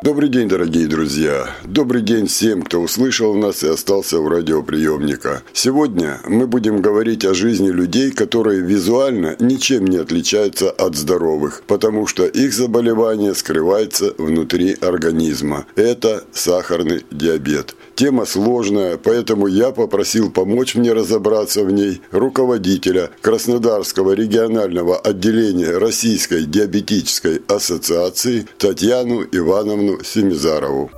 Добрый 0.00 0.28
день, 0.28 0.48
дорогие 0.48 0.86
друзья. 0.86 1.56
Добрый 1.64 2.02
день 2.02 2.28
всем, 2.28 2.62
кто 2.62 2.80
услышал 2.80 3.34
нас 3.34 3.64
и 3.64 3.68
остался 3.68 4.20
у 4.20 4.28
радиоприемника. 4.28 5.42
Сегодня 5.52 6.20
мы 6.24 6.46
будем 6.46 6.80
говорить 6.80 7.24
о 7.24 7.34
жизни 7.34 7.70
людей, 7.70 8.12
которые 8.12 8.60
визуально 8.60 9.34
ничем 9.40 9.86
не 9.86 9.96
отличаются 9.96 10.70
от 10.70 10.94
здоровых, 10.94 11.64
потому 11.66 12.06
что 12.06 12.26
их 12.26 12.54
заболевание 12.54 13.34
скрывается 13.34 14.14
внутри 14.18 14.76
организма. 14.80 15.66
Это 15.74 16.22
сахарный 16.32 17.04
диабет. 17.10 17.74
Тема 17.98 18.26
сложная, 18.26 18.96
поэтому 18.96 19.48
я 19.48 19.72
попросил 19.72 20.30
помочь 20.30 20.76
мне 20.76 20.92
разобраться 20.92 21.64
в 21.64 21.72
ней 21.72 22.00
руководителя 22.12 23.10
Краснодарского 23.22 24.12
регионального 24.12 24.96
отделения 24.96 25.76
Российской 25.78 26.44
диабетической 26.44 27.42
ассоциации 27.48 28.46
Татьяну 28.56 29.24
Ивановну 29.32 30.04
Семизарову. 30.04 30.92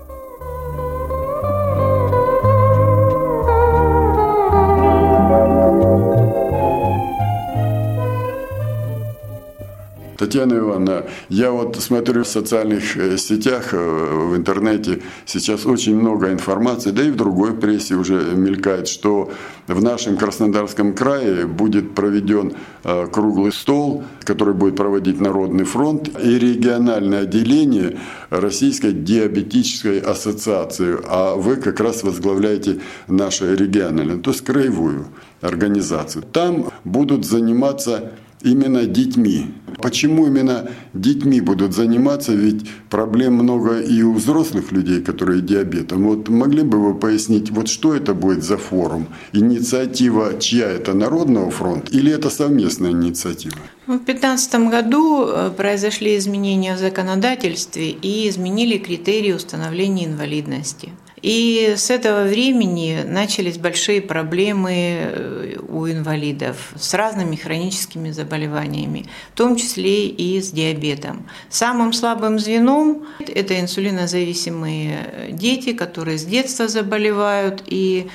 Татьяна 10.21 10.59
Ивановна, 10.59 11.05
я 11.31 11.51
вот 11.51 11.77
смотрю 11.77 12.25
в 12.25 12.29
социальных 12.29 12.95
э, 12.99 13.17
сетях, 13.17 13.73
э, 13.73 13.77
в 13.79 14.37
интернете 14.37 15.01
сейчас 15.25 15.65
очень 15.65 15.97
много 15.97 16.31
информации, 16.31 16.91
да 16.91 17.03
и 17.03 17.11
в 17.11 17.17
другой 17.17 17.55
прессе 17.55 17.95
уже 17.95 18.23
мелькает, 18.37 18.87
что 18.87 19.31
в 19.67 19.83
нашем 19.83 20.19
Краснодарском 20.19 20.93
крае 20.93 21.47
будет 21.47 21.95
проведен 21.95 22.53
э, 22.85 23.07
круглый 23.11 23.51
стол, 23.51 24.05
который 24.23 24.53
будет 24.53 24.77
проводить 24.77 25.19
Народный 25.23 25.65
фронт 25.65 26.11
и 26.23 26.39
региональное 26.39 27.23
отделение 27.23 27.97
Российской 28.29 28.93
диабетической 28.93 30.01
ассоциации, 30.01 30.99
а 31.09 31.35
вы 31.35 31.57
как 31.57 31.81
раз 31.81 32.03
возглавляете 32.03 32.81
наше 33.09 33.57
региональное, 33.57 34.19
то 34.19 34.33
есть 34.33 34.45
краевую 34.45 35.07
организацию. 35.41 36.25
Там 36.31 36.71
будут 36.85 37.25
заниматься 37.25 38.13
именно 38.43 38.87
детьми. 38.87 39.47
Почему 39.83 40.27
именно 40.27 40.71
детьми 40.93 41.41
будут 41.41 41.75
заниматься? 41.75 42.33
Ведь 42.33 42.69
проблем 42.91 43.35
много 43.35 43.81
и 43.81 44.03
у 44.03 44.13
взрослых 44.13 44.73
людей, 44.73 45.01
которые 45.01 45.41
диабетом. 45.41 46.05
Вот 46.05 46.29
могли 46.29 46.63
бы 46.63 46.79
вы 46.79 46.95
пояснить, 46.95 47.51
вот 47.51 47.69
что 47.69 47.95
это 47.95 48.15
будет 48.15 48.45
за 48.45 48.57
форум? 48.57 49.07
Инициатива 49.33 50.39
чья 50.39 50.69
это, 50.69 50.95
Народного 50.95 51.51
фронта 51.51 51.91
или 51.93 52.13
это 52.13 52.31
совместная 52.31 52.91
инициатива? 52.91 53.57
В 53.87 54.05
2015 54.05 54.55
году 54.71 55.27
э, 55.27 55.51
произошли 55.57 56.17
изменения 56.17 56.77
в 56.77 56.79
законодательстве 56.79 57.91
и 57.91 58.29
изменили 58.29 58.79
критерии 58.79 59.33
установления 59.33 60.07
инвалидности. 60.07 60.91
И 61.23 61.75
с 61.77 61.91
этого 61.91 62.25
времени 62.25 63.03
начались 63.07 63.59
большие 63.59 64.01
проблемы 64.01 64.73
э, 64.73 65.57
у 65.69 65.87
инвалидов 65.87 66.73
с 66.77 66.95
разными 66.95 67.37
хроническими 67.37 68.11
заболеваниями, 68.11 69.07
в 69.35 69.37
том 69.37 69.57
числе 69.57 70.07
и 70.07 70.41
с 70.41 70.51
диабетом. 70.51 71.29
Самым 71.51 71.93
слабым 71.93 72.39
звеном 72.39 73.07
это 73.21 73.61
инсулинозависимые 73.61 75.29
дети, 75.31 75.73
которые 75.73 76.19
с 76.19 76.25
детства 76.25 76.69
заболевают 76.69 77.63
и 77.67 78.09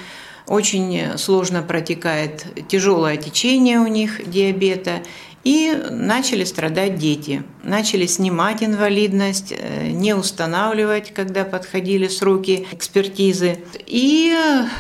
очень 0.48 1.18
сложно 1.18 1.64
протекает 1.64 2.46
тяжелое 2.68 3.18
течение 3.18 3.80
у 3.80 3.88
них 3.88 4.30
диабета, 4.30 5.02
и 5.46 5.72
начали 5.92 6.44
страдать 6.44 6.98
дети. 6.98 7.44
Начали 7.64 8.08
снимать 8.08 8.64
инвалидность, 8.64 9.54
э, 9.56 9.90
не 9.92 10.16
устанавливать, 10.16 11.14
когда 11.14 11.46
подходили 11.46 12.08
сроки 12.08 12.68
экспертизы. 12.72 13.60
И 13.86 14.36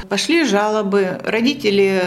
пошли 0.09 0.43
жалобы. 0.43 1.21
Родители 1.23 2.01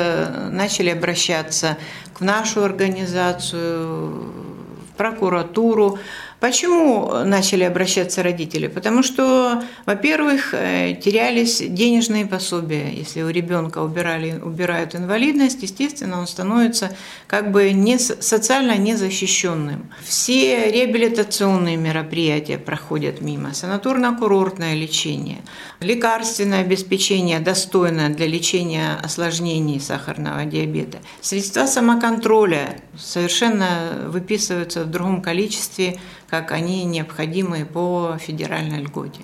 начали 0.50 0.90
обращаться 0.90 1.78
в 2.18 2.24
нашу 2.24 2.64
организацию, 2.64 4.08
в 4.08 4.96
прокуратуру. 4.96 6.00
Почему 6.40 7.24
начали 7.24 7.64
обращаться 7.64 8.22
родители? 8.22 8.68
Потому 8.68 9.02
что, 9.02 9.64
во-первых, 9.86 10.54
э, 10.54 10.94
терялись 10.94 11.60
денежные 11.60 12.26
пособия. 12.26 12.92
Если 12.92 13.22
у 13.22 13.28
ребенка 13.28 13.78
убирали, 13.78 14.38
убирают 14.40 14.94
инвалидность, 14.94 15.62
естественно, 15.62 16.20
он 16.20 16.28
становится 16.28 16.96
как 17.26 17.50
бы 17.50 17.72
не, 17.72 17.98
социально 17.98 18.76
незащищенным. 18.76 19.90
Все 20.04 20.70
реабилитационные 20.70 21.76
мероприятия 21.76 22.56
проходят 22.56 23.20
мимо. 23.20 23.48
Санаторно-курортное 23.50 24.76
лечение, 24.76 25.38
лекарственное 25.80 26.60
обеспечение 26.60 27.40
достойное 27.40 28.10
для 28.10 28.28
лечения 28.28 28.96
осложнений 29.02 29.80
сахарного 29.80 30.44
диабета. 30.44 30.98
Средства 31.20 31.66
самоконтроля 31.66 32.78
совершенно 32.96 34.04
выписываются 34.06 34.84
в 34.84 34.90
другом 34.90 35.20
количестве, 35.20 35.98
как 36.28 36.52
они 36.52 36.84
необходимы 36.84 37.64
по 37.64 38.18
федеральной 38.20 38.82
льготе. 38.82 39.22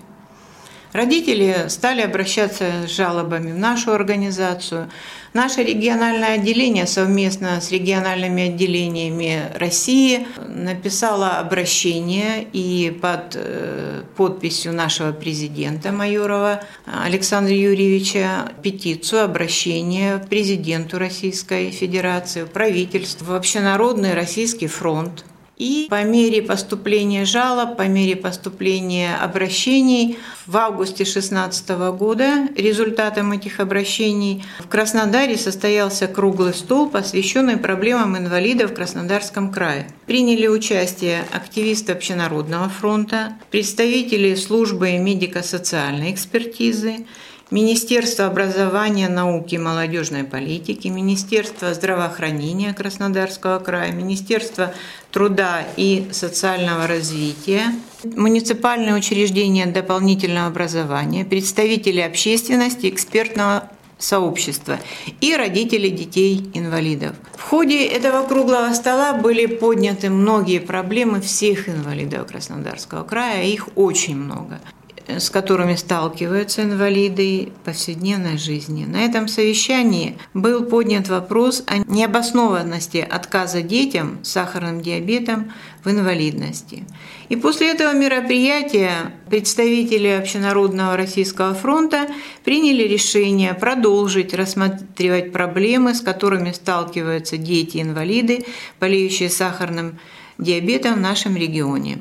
Родители 0.94 1.64
стали 1.66 2.02
обращаться 2.02 2.86
с 2.86 2.90
жалобами 2.90 3.50
в 3.50 3.58
нашу 3.58 3.90
организацию. 3.90 4.88
Наше 5.32 5.64
региональное 5.64 6.34
отделение 6.34 6.86
совместно 6.86 7.60
с 7.60 7.72
региональными 7.72 8.44
отделениями 8.44 9.50
России 9.56 10.24
написало 10.46 11.30
обращение 11.40 12.46
и 12.52 12.96
под 13.02 13.34
э, 13.34 14.04
подписью 14.16 14.72
нашего 14.72 15.10
президента 15.10 15.90
Майорова 15.90 16.62
Александра 16.86 17.52
Юрьевича 17.52 18.52
петицию, 18.62 19.24
обращение 19.24 20.18
президенту 20.30 21.00
Российской 21.00 21.72
Федерации, 21.72 22.44
правительству, 22.44 23.34
Общенародный 23.34 24.14
Российский 24.14 24.68
фронт 24.68 25.24
и 25.56 25.86
по 25.88 26.02
мере 26.02 26.42
поступления 26.42 27.24
жалоб, 27.24 27.76
по 27.76 27.86
мере 27.86 28.16
поступления 28.16 29.16
обращений 29.16 30.18
в 30.46 30.56
августе 30.56 31.04
2016 31.04 31.68
года 31.96 32.48
результатом 32.56 33.32
этих 33.32 33.60
обращений 33.60 34.44
в 34.58 34.68
Краснодаре 34.68 35.36
состоялся 35.36 36.06
круглый 36.06 36.54
стол, 36.54 36.88
посвященный 36.90 37.56
проблемам 37.56 38.16
инвалидов 38.16 38.72
в 38.72 38.74
Краснодарском 38.74 39.52
крае. 39.52 39.88
Приняли 40.06 40.46
участие 40.48 41.24
активисты 41.32 41.92
Общенародного 41.92 42.68
фронта, 42.68 43.34
представители 43.50 44.34
службы 44.34 44.98
медико-социальной 44.98 46.12
экспертизы, 46.12 47.06
Министерство 47.50 48.26
образования, 48.26 49.08
науки 49.08 49.56
и 49.56 49.58
молодежной 49.58 50.24
политики, 50.24 50.88
Министерство 50.88 51.74
здравоохранения 51.74 52.72
Краснодарского 52.72 53.58
края, 53.58 53.92
Министерство 53.92 54.72
труда 55.12 55.62
и 55.76 56.08
социального 56.10 56.86
развития, 56.86 57.66
муниципальные 58.02 58.94
учреждения 58.94 59.66
дополнительного 59.66 60.46
образования, 60.46 61.26
представители 61.26 62.00
общественности, 62.00 62.88
экспертного 62.88 63.70
сообщества 63.98 64.78
и 65.20 65.36
родители 65.36 65.88
детей-инвалидов. 65.88 67.14
В 67.36 67.42
ходе 67.42 67.84
этого 67.84 68.26
круглого 68.26 68.72
стола 68.72 69.12
были 69.12 69.44
подняты 69.46 70.08
многие 70.08 70.60
проблемы 70.60 71.20
всех 71.20 71.68
инвалидов 71.68 72.26
Краснодарского 72.26 73.04
края, 73.04 73.44
их 73.44 73.68
очень 73.76 74.16
много 74.16 74.60
с 75.06 75.30
которыми 75.30 75.74
сталкиваются 75.74 76.62
инвалиды 76.62 77.52
в 77.60 77.64
повседневной 77.64 78.38
жизни. 78.38 78.84
На 78.84 79.04
этом 79.04 79.28
совещании 79.28 80.18
был 80.32 80.64
поднят 80.64 81.08
вопрос 81.08 81.62
о 81.66 81.78
необоснованности 81.78 82.98
отказа 82.98 83.62
детям 83.62 84.18
с 84.22 84.30
сахарным 84.32 84.80
диабетом 84.80 85.52
в 85.84 85.90
инвалидности. 85.90 86.84
И 87.28 87.36
после 87.36 87.70
этого 87.70 87.92
мероприятия 87.92 89.12
представители 89.28 90.08
Общенародного 90.08 90.96
Российского 90.96 91.54
фронта 91.54 92.08
приняли 92.44 92.84
решение 92.84 93.54
продолжить 93.54 94.34
рассматривать 94.34 95.32
проблемы, 95.32 95.94
с 95.94 96.00
которыми 96.00 96.52
сталкиваются 96.52 97.36
дети-инвалиды, 97.36 98.46
болеющие 98.80 99.30
сахарным 99.30 99.98
диабета 100.38 100.92
в 100.92 101.00
нашем 101.00 101.36
регионе. 101.36 101.98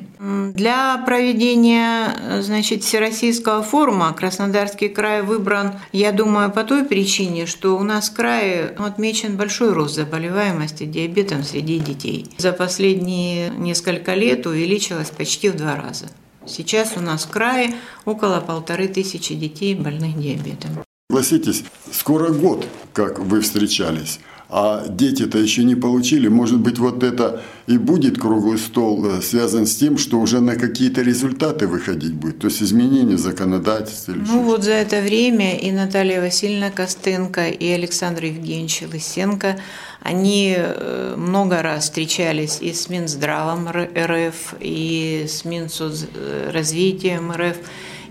Для 0.54 0.98
проведения 0.98 2.40
значит, 2.40 2.82
Всероссийского 2.82 3.62
форума 3.62 4.12
Краснодарский 4.12 4.88
край 4.88 5.22
выбран, 5.22 5.72
я 5.92 6.12
думаю, 6.12 6.50
по 6.50 6.64
той 6.64 6.84
причине, 6.84 7.46
что 7.46 7.76
у 7.76 7.82
нас 7.82 8.08
в 8.08 8.14
крае 8.14 8.74
отмечен 8.78 9.36
большой 9.36 9.72
рост 9.72 9.94
заболеваемости 9.94 10.84
диабетом 10.84 11.42
среди 11.42 11.78
детей. 11.78 12.26
За 12.38 12.52
последние 12.52 13.50
несколько 13.50 14.14
лет 14.14 14.46
увеличилось 14.46 15.10
почти 15.10 15.50
в 15.50 15.56
два 15.56 15.76
раза. 15.76 16.06
Сейчас 16.46 16.92
у 16.96 17.00
нас 17.00 17.24
в 17.24 17.30
крае 17.30 17.74
около 18.04 18.40
полторы 18.40 18.88
тысячи 18.88 19.34
детей 19.34 19.74
больных 19.74 20.18
диабетом. 20.20 20.84
Согласитесь, 21.10 21.64
скоро 21.92 22.30
год, 22.30 22.66
как 22.92 23.18
вы 23.18 23.40
встречались 23.40 24.20
а 24.56 24.86
дети-то 24.88 25.36
еще 25.38 25.64
не 25.64 25.74
получили. 25.74 26.28
Может 26.28 26.60
быть, 26.60 26.78
вот 26.78 27.02
это 27.02 27.42
и 27.66 27.76
будет 27.76 28.20
круглый 28.20 28.56
стол 28.56 29.04
э, 29.04 29.20
связан 29.20 29.66
с 29.66 29.74
тем, 29.74 29.98
что 29.98 30.20
уже 30.20 30.40
на 30.40 30.54
какие-то 30.54 31.02
результаты 31.02 31.66
выходить 31.66 32.12
будет, 32.12 32.38
то 32.38 32.46
есть 32.46 32.62
изменение 32.62 33.18
законодательства. 33.18 34.12
Или 34.12 34.20
ну 34.20 34.42
вот 34.42 34.62
за 34.62 34.74
это 34.74 35.00
время 35.00 35.58
и 35.58 35.72
Наталья 35.72 36.20
Васильевна 36.20 36.70
Костенко, 36.70 37.48
и 37.48 37.68
Александр 37.68 38.26
Евгеньевич 38.26 38.84
Лысенко, 38.92 39.58
они 40.00 40.54
э, 40.56 41.14
много 41.16 41.60
раз 41.60 41.84
встречались 41.84 42.58
и 42.60 42.72
с 42.72 42.88
Минздравом 42.88 43.68
РФ, 43.68 44.54
и 44.60 45.24
с 45.26 45.44
Минсоцразвитием 45.44 47.32
РФ, 47.32 47.56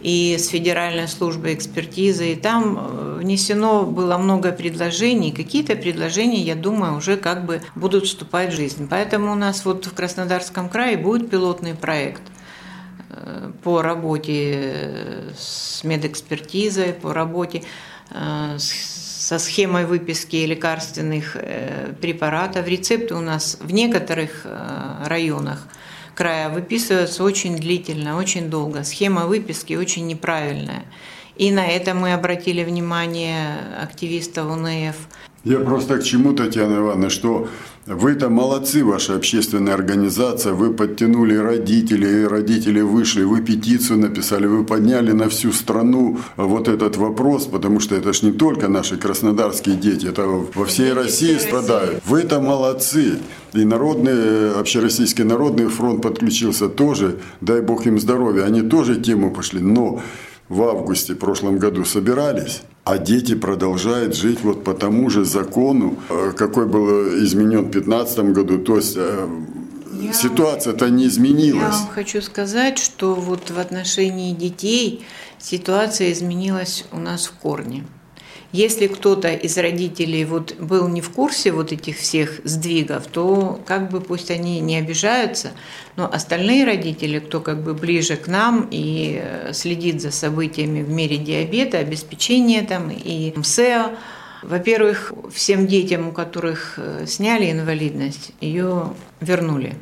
и 0.04 0.38
с 0.38 0.50
Федеральной 0.50 1.08
службой 1.08 1.54
экспертизы. 1.54 2.34
И 2.34 2.36
там 2.36 2.78
э, 2.78 3.18
внесено 3.22 3.84
было 3.84 4.18
много 4.18 4.52
предложений. 4.52 5.32
Какие-то 5.32 5.76
предложения, 5.76 6.42
я 6.42 6.56
думаю, 6.56 6.98
уже 6.98 7.16
как 7.16 7.46
бы 7.46 7.62
будут 7.74 8.06
вступать 8.06 8.54
в 8.54 8.56
жизнь. 8.56 8.88
Поэтому 8.90 9.32
у 9.32 9.36
нас 9.36 9.64
вот 9.64 9.86
в 9.86 9.94
Краснодарском 9.94 10.68
крае 10.68 10.98
будет 10.98 11.30
пилотный 11.30 11.74
проект 11.74 12.22
э, 13.10 13.52
по 13.64 13.82
работе 13.82 14.74
э, 14.74 15.32
с 15.38 15.84
медэкспертизой, 15.84 16.94
по 16.94 17.14
работе 17.14 17.64
со 18.58 19.40
схемой 19.40 19.86
выписки 19.86 20.36
лекарственных 20.36 21.36
препаратов. 22.00 22.68
Рецепты 22.68 23.16
у 23.16 23.22
нас 23.22 23.58
в 23.60 23.74
некоторых 23.74 24.46
районах– 25.06 25.66
края 26.16 26.50
выписываются 26.50 27.24
очень 27.24 27.58
длительно, 27.58 28.18
очень 28.18 28.50
долго. 28.50 28.84
Схема 28.84 29.26
выписки 29.26 29.74
очень 29.74 30.08
неправильная. 30.08 30.84
И 31.36 31.52
на 31.52 31.66
это 31.66 31.94
мы 31.94 32.14
обратили 32.14 32.64
внимание 32.64 33.58
активистов 33.82 34.52
УНФ. 34.52 34.96
Я 35.44 35.60
просто 35.60 35.98
к 35.98 36.04
чему, 36.04 36.34
Татьяна 36.34 36.78
Ивановна, 36.78 37.10
что 37.10 37.48
вы-то 37.86 38.30
молодцы, 38.30 38.84
ваша 38.84 39.16
общественная 39.16 39.74
организация, 39.74 40.54
вы 40.54 40.74
подтянули 40.74 41.36
родителей, 41.36 42.26
родители 42.28 42.82
вышли, 42.82 43.24
вы 43.24 43.42
петицию 43.42 44.00
написали, 44.00 44.46
вы 44.46 44.64
подняли 44.64 45.12
на 45.12 45.28
всю 45.28 45.52
страну 45.52 46.20
вот 46.38 46.68
этот 46.68 46.96
вопрос, 46.98 47.46
потому 47.46 47.80
что 47.80 47.96
это 47.96 48.14
ж 48.14 48.24
не 48.24 48.32
только 48.32 48.70
наши 48.70 48.98
краснодарские 48.98 49.76
дети, 49.76 50.08
это 50.08 50.26
во 50.26 50.66
всей 50.66 50.94
России. 50.94 51.38
страдают. 51.38 52.02
Вы-то 52.06 52.40
молодцы. 52.40 53.20
И 53.54 53.66
народный, 53.66 54.54
общероссийский 54.54 55.24
народный 55.24 55.68
фронт 55.68 56.02
подключился 56.02 56.70
тоже, 56.70 57.20
дай 57.42 57.62
бог 57.62 57.86
им 57.86 58.00
здоровья, 58.00 58.44
они 58.46 58.62
тоже 58.62 58.96
тему 58.96 59.32
пошли, 59.32 59.60
но 59.62 60.02
в 60.50 60.62
августе 60.64 61.16
прошлом 61.16 61.58
году 61.58 61.86
собирались, 61.86 62.62
а 62.84 62.98
дети 62.98 63.36
продолжают 63.36 64.16
жить 64.16 64.42
вот 64.44 64.64
по 64.64 64.74
тому 64.74 65.10
же 65.10 65.26
закону, 65.26 65.98
э, 66.10 66.34
какой 66.36 66.68
был 66.68 67.24
изменен 67.24 67.66
в 67.66 67.72
2015 67.72 68.20
году. 68.34 68.60
То 68.60 68.78
есть 68.78 68.96
э, 68.98 69.28
ситуация-то 70.14 70.90
не 70.90 71.08
изменилась. 71.08 71.62
Я 71.62 71.70
вам 71.70 71.88
хочу 71.90 72.22
сказать, 72.22 72.78
что 72.78 73.16
вот 73.16 73.52
в 73.52 73.60
отношении 73.60 74.34
детей 74.34 75.06
ситуация 75.40 76.12
изменилась 76.12 76.86
у 76.92 77.00
нас 77.00 77.26
в 77.28 77.34
корне. 77.34 77.86
Если 78.54 78.86
кто-то 78.86 79.30
из 79.30 79.58
родителей 79.58 80.26
вот 80.26 80.56
был 80.60 80.88
не 80.88 81.02
в 81.02 81.10
курсе 81.10 81.52
вот 81.52 81.72
этих 81.72 81.98
всех 81.98 82.40
сдвигов, 82.44 83.08
то 83.08 83.60
как 83.66 83.90
бы 83.90 84.00
пусть 84.00 84.30
они 84.30 84.60
не 84.60 84.78
обижаются, 84.78 85.54
но 85.96 86.06
остальные 86.06 86.64
родители, 86.64 87.18
кто 87.18 87.42
как 87.42 87.64
бы 87.64 87.74
ближе 87.74 88.16
к 88.16 88.28
нам 88.28 88.68
и 88.70 89.20
э, 89.24 89.54
следит 89.54 90.04
за 90.04 90.12
событиями 90.12 90.84
в 90.84 90.90
мире 90.90 91.18
диабета, 91.18 91.80
обеспечения 91.80 92.62
там 92.62 92.92
и 92.92 93.34
МСЭО, 93.36 93.98
во-первых, 94.44 95.14
всем 95.34 95.66
детям, 95.66 96.10
у 96.10 96.12
которых 96.12 96.76
э, 96.78 97.06
сняли 97.08 97.52
инвалидность, 97.52 98.34
ее 98.40 98.94
вернули. 99.20 99.74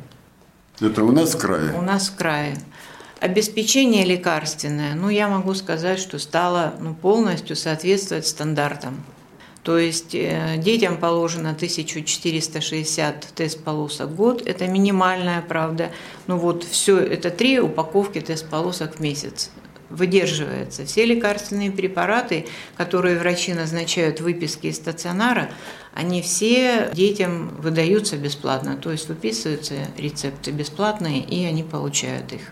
Это 0.80 1.04
у 1.04 1.12
нас 1.12 1.34
в 1.34 1.38
крае? 1.38 1.74
У 1.78 1.82
нас 1.82 2.08
в 2.08 2.16
крае. 2.16 2.56
Обеспечение 3.22 4.04
лекарственное, 4.04 4.96
ну, 4.96 5.08
я 5.08 5.28
могу 5.28 5.54
сказать, 5.54 6.00
что 6.00 6.18
стало 6.18 6.74
ну, 6.80 6.92
полностью 6.92 7.54
соответствовать 7.54 8.26
стандартам. 8.26 9.04
То 9.62 9.78
есть 9.78 10.12
э, 10.12 10.56
детям 10.56 10.96
положено 10.96 11.50
1460 11.50 13.20
тест-полосок 13.32 14.08
в 14.08 14.16
год, 14.16 14.42
это 14.44 14.66
минимальная, 14.66 15.40
правда. 15.40 15.92
Ну 16.26 16.36
вот 16.36 16.64
все, 16.64 16.98
это 16.98 17.30
три 17.30 17.60
упаковки 17.60 18.20
тест-полосок 18.20 18.96
в 18.96 19.00
месяц 19.00 19.52
выдерживается. 19.88 20.84
Все 20.84 21.04
лекарственные 21.04 21.70
препараты, 21.70 22.46
которые 22.76 23.16
врачи 23.20 23.54
назначают 23.54 24.18
в 24.18 24.24
выписке 24.24 24.70
из 24.70 24.76
стационара, 24.78 25.48
они 25.94 26.22
все 26.22 26.90
детям 26.92 27.50
выдаются 27.58 28.16
бесплатно. 28.16 28.76
То 28.76 28.90
есть 28.90 29.06
выписываются 29.08 29.74
рецепты 29.96 30.50
бесплатные, 30.50 31.20
и 31.20 31.44
они 31.44 31.62
получают 31.62 32.32
их. 32.32 32.50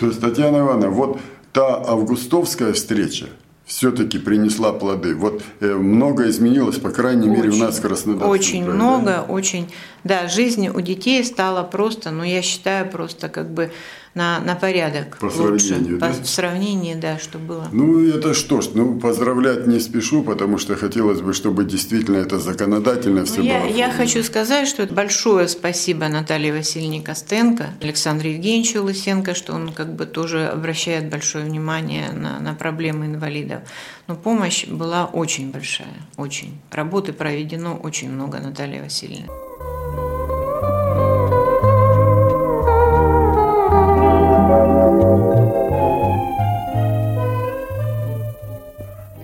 То 0.00 0.06
есть, 0.06 0.20
Татьяна 0.20 0.60
Ивановна, 0.60 0.88
вот 0.88 1.20
та 1.52 1.84
августовская 1.86 2.72
встреча 2.72 3.26
все-таки 3.66 4.18
принесла 4.18 4.72
плоды. 4.72 5.14
Вот 5.14 5.42
э, 5.60 5.74
много 5.74 6.28
изменилось, 6.28 6.78
по 6.78 6.90
крайней 6.90 7.28
очень, 7.28 7.42
мере, 7.42 7.50
у 7.50 7.56
нас 7.56 7.78
в 7.78 7.82
Краснодаре. 7.82 8.30
Очень 8.30 8.64
крае, 8.64 8.76
много, 8.76 9.04
да? 9.04 9.22
очень. 9.22 9.70
Да, 10.02 10.26
жизнь 10.26 10.68
у 10.68 10.80
детей 10.80 11.22
стала 11.22 11.62
просто, 11.62 12.10
ну, 12.10 12.24
я 12.24 12.40
считаю, 12.40 12.90
просто 12.90 13.28
как 13.28 13.50
бы 13.50 13.70
на, 14.14 14.40
на 14.40 14.56
порядок 14.56 15.18
по 15.18 15.26
лучше. 15.26 15.66
Сравнению, 15.66 15.98
по, 16.00 16.08
да? 16.08 16.12
В 16.12 16.26
сравнении, 16.26 16.94
да, 16.94 17.18
что 17.18 17.38
было. 17.38 17.68
Ну, 17.70 18.04
это 18.06 18.34
что 18.34 18.60
ж, 18.60 18.70
ну, 18.74 18.98
поздравлять 18.98 19.66
не 19.66 19.78
спешу, 19.78 20.22
потому 20.22 20.58
что 20.58 20.74
хотелось 20.74 21.20
бы, 21.20 21.32
чтобы 21.32 21.64
действительно 21.64 22.16
это 22.16 22.38
законодательно 22.38 23.24
все 23.24 23.38
ну, 23.38 23.44
я, 23.44 23.60
было. 23.60 23.68
Я 23.68 23.92
хочу 23.92 24.22
сказать, 24.22 24.66
что 24.66 24.84
большое 24.86 25.46
спасибо 25.48 26.08
Наталье 26.08 26.52
Васильевне 26.52 27.02
Костенко, 27.02 27.70
Александру 27.80 28.28
Евгеньевичу 28.28 28.82
Лысенко, 28.82 29.34
что 29.34 29.52
он 29.52 29.72
как 29.72 29.94
бы 29.94 30.06
тоже 30.06 30.46
обращает 30.46 31.08
большое 31.08 31.44
внимание 31.44 32.10
на, 32.12 32.40
на 32.40 32.54
проблемы 32.54 33.06
инвалидов. 33.06 33.60
Но 34.08 34.16
помощь 34.16 34.66
была 34.66 35.04
очень 35.04 35.52
большая, 35.52 35.94
очень. 36.16 36.58
Работы 36.72 37.12
проведено 37.12 37.76
очень 37.76 38.10
много, 38.10 38.40
Наталья 38.40 38.82
Васильевна. 38.82 39.28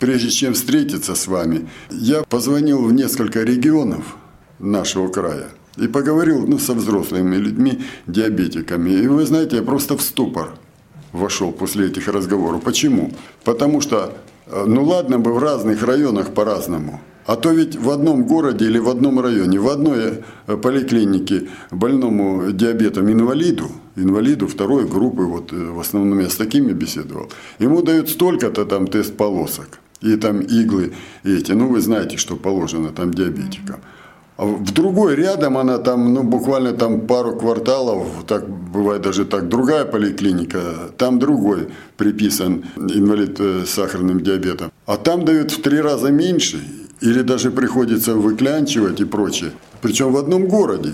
Прежде 0.07 0.31
чем 0.31 0.55
встретиться 0.55 1.17
с 1.17 1.27
вами, 1.27 1.69
я 1.91 2.23
позвонил 2.23 2.85
в 2.85 2.93
несколько 2.93 3.43
регионов 3.43 4.17
нашего 4.61 5.09
края 5.09 5.49
и 5.77 5.89
поговорил 5.89 6.47
ну, 6.47 6.61
со 6.61 6.75
взрослыми 6.75 7.35
людьми, 7.35 7.81
диабетиками. 8.07 8.91
И 8.91 9.09
вы 9.09 9.27
знаете, 9.27 9.57
я 9.57 9.63
просто 9.63 9.97
в 9.97 10.03
ступор 10.03 10.51
вошел 11.11 11.51
после 11.51 11.89
этих 11.89 12.07
разговоров. 12.07 12.63
Почему? 12.63 13.11
Потому 13.43 13.81
что, 13.81 14.13
э, 14.47 14.65
ну 14.65 14.85
ладно 14.85 15.19
бы 15.19 15.33
в 15.33 15.39
разных 15.39 15.83
районах 15.83 16.35
по-разному, 16.35 17.01
а 17.27 17.35
то 17.35 17.51
ведь 17.51 17.75
в 17.75 17.91
одном 17.91 18.27
городе 18.27 18.67
или 18.67 18.79
в 18.79 18.89
одном 18.89 19.19
районе, 19.19 19.59
в 19.59 19.69
одной 19.69 20.23
э, 20.47 20.57
поликлинике 20.57 21.49
больному 21.73 22.53
диабетом 22.53 23.11
инвалиду, 23.11 23.73
инвалиду 23.97 24.47
второй 24.47 24.87
группы, 24.87 25.23
вот 25.23 25.53
э, 25.53 25.57
в 25.57 25.81
основном 25.81 26.21
я 26.21 26.29
с 26.29 26.37
такими 26.37 26.73
беседовал, 26.73 27.29
ему 27.59 27.83
дают 27.83 28.09
столько-то 28.09 28.65
там 28.67 28.87
тест 28.87 29.17
полосок 29.17 29.81
и 30.03 30.17
там 30.17 30.41
иглы 30.41 30.93
эти. 31.25 31.53
Ну, 31.53 31.69
вы 31.69 31.81
знаете, 31.81 32.17
что 32.17 32.37
положено 32.37 32.91
там 32.91 33.13
диабетикам. 33.13 33.77
А 34.37 34.45
в 34.45 34.73
другой 34.73 35.15
рядом 35.15 35.57
она 35.57 35.79
там, 35.79 36.13
ну, 36.13 36.23
буквально 36.23 36.73
там 36.73 37.07
пару 37.07 37.37
кварталов, 37.37 38.07
так 38.27 38.47
бывает 38.49 39.03
даже 39.03 39.25
так, 39.25 39.49
другая 39.49 39.87
поликлиника, 39.87 40.91
там 40.99 41.19
другой 41.19 41.69
приписан 41.97 42.65
инвалид 42.77 43.41
э, 43.41 43.65
с 43.65 43.71
сахарным 43.71 44.21
диабетом. 44.21 44.71
А 44.85 44.97
там 44.99 45.25
дают 45.25 45.53
в 45.53 45.63
три 45.63 45.81
раза 45.81 46.11
меньше, 46.11 46.61
или 47.01 47.23
даже 47.23 47.51
приходится 47.51 48.15
выклянчивать 48.15 49.01
и 49.01 49.05
прочее. 49.05 49.53
Причем 49.81 50.13
в 50.13 50.17
одном 50.19 50.47
городе. 50.47 50.93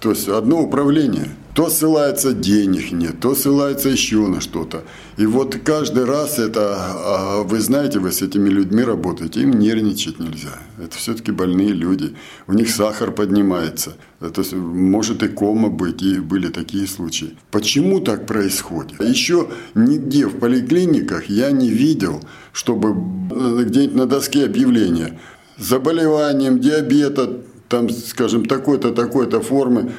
То 0.00 0.10
есть 0.10 0.28
одно 0.28 0.62
управление. 0.62 1.28
То 1.54 1.68
ссылается 1.70 2.34
денег 2.34 2.92
нет, 2.92 3.18
то 3.20 3.34
ссылается 3.34 3.88
еще 3.88 4.28
на 4.28 4.40
что-то. 4.40 4.84
И 5.16 5.26
вот 5.26 5.56
каждый 5.64 6.04
раз 6.04 6.38
это, 6.38 6.76
а 6.78 7.42
вы 7.42 7.58
знаете, 7.58 7.98
вы 7.98 8.12
с 8.12 8.22
этими 8.22 8.48
людьми 8.48 8.84
работаете, 8.84 9.40
им 9.40 9.58
нервничать 9.58 10.20
нельзя. 10.20 10.60
Это 10.80 10.96
все-таки 10.96 11.32
больные 11.32 11.70
люди. 11.70 12.14
У 12.46 12.52
них 12.52 12.70
сахар 12.70 13.10
поднимается. 13.10 13.96
То 14.20 14.40
есть 14.40 14.52
может 14.52 15.24
и 15.24 15.28
кома 15.28 15.68
быть, 15.68 16.00
и 16.00 16.20
были 16.20 16.46
такие 16.46 16.86
случаи. 16.86 17.36
Почему 17.50 17.98
так 17.98 18.24
происходит? 18.24 19.02
Еще 19.02 19.48
нигде 19.74 20.26
в 20.26 20.38
поликлиниках 20.38 21.28
я 21.28 21.50
не 21.50 21.70
видел, 21.70 22.22
чтобы 22.52 22.90
э, 22.90 23.64
где-нибудь 23.64 23.96
на 23.96 24.06
доске 24.06 24.44
объявления 24.44 25.18
заболеванием 25.58 26.60
диабета, 26.60 27.40
там, 27.68 27.90
скажем, 27.90 28.46
такой-то, 28.46 28.92
такой-то 28.92 29.40
формы, 29.40 29.92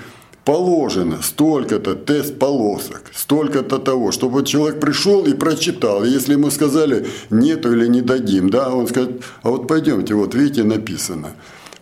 положено 0.46 1.22
столько-то 1.22 1.96
тест 1.96 2.40
полосок, 2.40 3.04
столько-то 3.14 3.78
того, 3.78 4.12
чтобы 4.12 4.44
человек 4.44 4.80
пришел 4.80 5.26
и 5.26 5.34
прочитал. 5.34 6.04
Если 6.04 6.34
ему 6.34 6.50
сказали 6.50 7.08
нету 7.30 7.72
или 7.72 7.88
не 7.88 8.02
дадим, 8.02 8.50
да, 8.50 8.74
он 8.74 8.88
скажет, 8.88 9.24
а 9.44 9.50
вот 9.52 9.68
пойдемте, 9.68 10.16
вот 10.16 10.34
видите, 10.34 10.64
написано. 10.64 11.34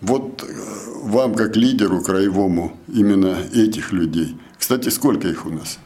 Вот 0.01 0.43
э, 0.43 0.53
вам, 1.03 1.33
как 1.33 1.55
лидеру 1.55 2.01
краевому, 2.01 2.77
именно 2.93 3.37
этих 3.53 3.93
людей. 3.93 4.35
Кстати, 4.59 4.89
сколько 4.89 5.27
их 5.27 5.45
у 5.45 5.49
нас? 5.49 5.79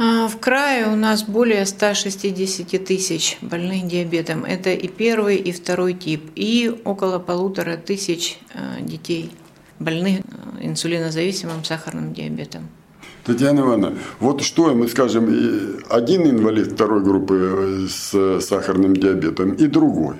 А, 0.00 0.28
в 0.28 0.38
крае 0.38 0.86
у 0.86 0.94
нас 0.94 1.24
более 1.24 1.66
160 1.66 2.84
тысяч 2.84 3.36
больных 3.40 3.88
диабетом. 3.88 4.44
Это 4.44 4.70
и 4.70 4.86
первый, 4.86 5.36
и 5.36 5.50
второй 5.50 5.94
тип. 5.94 6.30
И 6.36 6.72
около 6.84 7.18
полутора 7.18 7.76
тысяч 7.76 8.38
э, 8.54 8.80
детей 8.80 9.32
больных 9.80 10.20
э, 10.20 10.66
инсулинозависимым 10.66 11.64
сахарным 11.64 12.14
диабетом. 12.14 12.68
Татьяна 13.24 13.60
Ивановна, 13.60 13.98
вот 14.20 14.42
что 14.42 14.72
мы 14.72 14.86
скажем, 14.86 15.28
один 15.90 16.30
инвалид 16.30 16.72
второй 16.72 17.02
группы 17.02 17.34
э, 17.34 17.86
с 17.88 18.40
сахарным 18.40 18.94
диабетом 18.94 19.52
и 19.54 19.66
другой. 19.66 20.16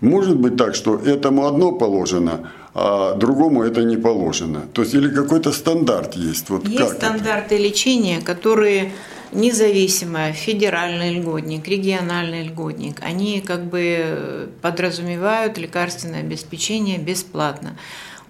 Может 0.00 0.38
быть 0.38 0.56
так, 0.56 0.76
что 0.76 0.96
этому 0.96 1.46
одно 1.46 1.72
положено, 1.72 2.52
а 2.74 3.14
другому 3.14 3.62
это 3.62 3.82
не 3.82 3.96
положено. 3.96 4.62
То 4.72 4.82
есть 4.82 4.94
или 4.94 5.08
какой-то 5.08 5.52
стандарт 5.52 6.14
есть. 6.14 6.50
Вот 6.50 6.66
есть 6.68 6.94
стандарты 6.94 7.54
это? 7.54 7.64
лечения, 7.64 8.20
которые 8.20 8.92
независимо, 9.32 10.32
федеральный 10.32 11.14
льготник, 11.14 11.66
региональный 11.68 12.44
льготник, 12.44 13.00
они 13.02 13.40
как 13.40 13.64
бы 13.64 14.50
подразумевают 14.62 15.58
лекарственное 15.58 16.20
обеспечение 16.20 16.98
бесплатно. 16.98 17.76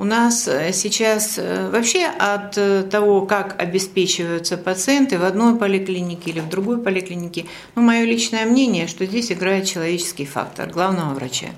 У 0.00 0.04
нас 0.04 0.46
э, 0.46 0.72
сейчас 0.72 1.38
э, 1.38 1.70
вообще 1.70 2.04
от 2.06 2.56
э, 2.56 2.84
того, 2.84 3.26
как 3.26 3.60
обеспечиваются 3.60 4.56
пациенты 4.56 5.18
в 5.18 5.24
одной 5.24 5.56
поликлинике 5.58 6.30
или 6.30 6.38
в 6.38 6.48
другой 6.48 6.78
поликлинике, 6.78 7.46
ну, 7.74 7.82
мое 7.82 8.04
личное 8.04 8.46
мнение, 8.46 8.86
что 8.86 9.06
здесь 9.06 9.32
играет 9.32 9.66
человеческий 9.66 10.24
фактор 10.24 10.70
главного 10.70 11.14
врача. 11.14 11.48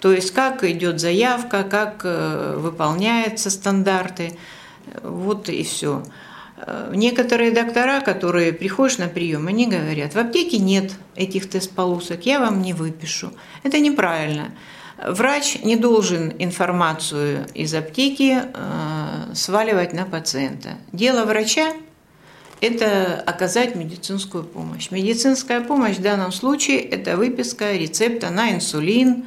То 0.00 0.12
есть 0.12 0.32
как 0.32 0.64
идет 0.64 0.98
заявка, 1.00 1.62
как 1.62 2.04
выполняются 2.04 3.50
стандарты, 3.50 4.38
вот 5.02 5.48
и 5.48 5.62
все. 5.62 6.02
Некоторые 6.92 7.52
доктора, 7.52 8.00
которые 8.00 8.52
приходишь 8.52 8.98
на 8.98 9.08
прием, 9.08 9.46
они 9.46 9.66
говорят, 9.66 10.14
в 10.14 10.18
аптеке 10.18 10.58
нет 10.58 10.92
этих 11.16 11.48
тест-полосок, 11.48 12.26
я 12.26 12.40
вам 12.40 12.60
не 12.60 12.72
выпишу. 12.72 13.32
Это 13.62 13.78
неправильно. 13.78 14.52
Врач 15.02 15.60
не 15.62 15.76
должен 15.76 16.34
информацию 16.38 17.46
из 17.54 17.72
аптеки 17.74 18.42
э, 18.42 19.34
сваливать 19.34 19.94
на 19.94 20.04
пациента. 20.04 20.76
Дело 20.92 21.24
врача– 21.24 21.72
это 22.60 23.22
оказать 23.26 23.74
медицинскую 23.76 24.44
помощь. 24.44 24.90
Медицинская 24.90 25.62
помощь 25.62 25.96
в 25.96 26.02
данном 26.02 26.32
случае– 26.32 26.80
это 26.80 27.16
выписка 27.16 27.72
рецепта 27.72 28.28
на 28.28 28.50
инсулин, 28.52 29.24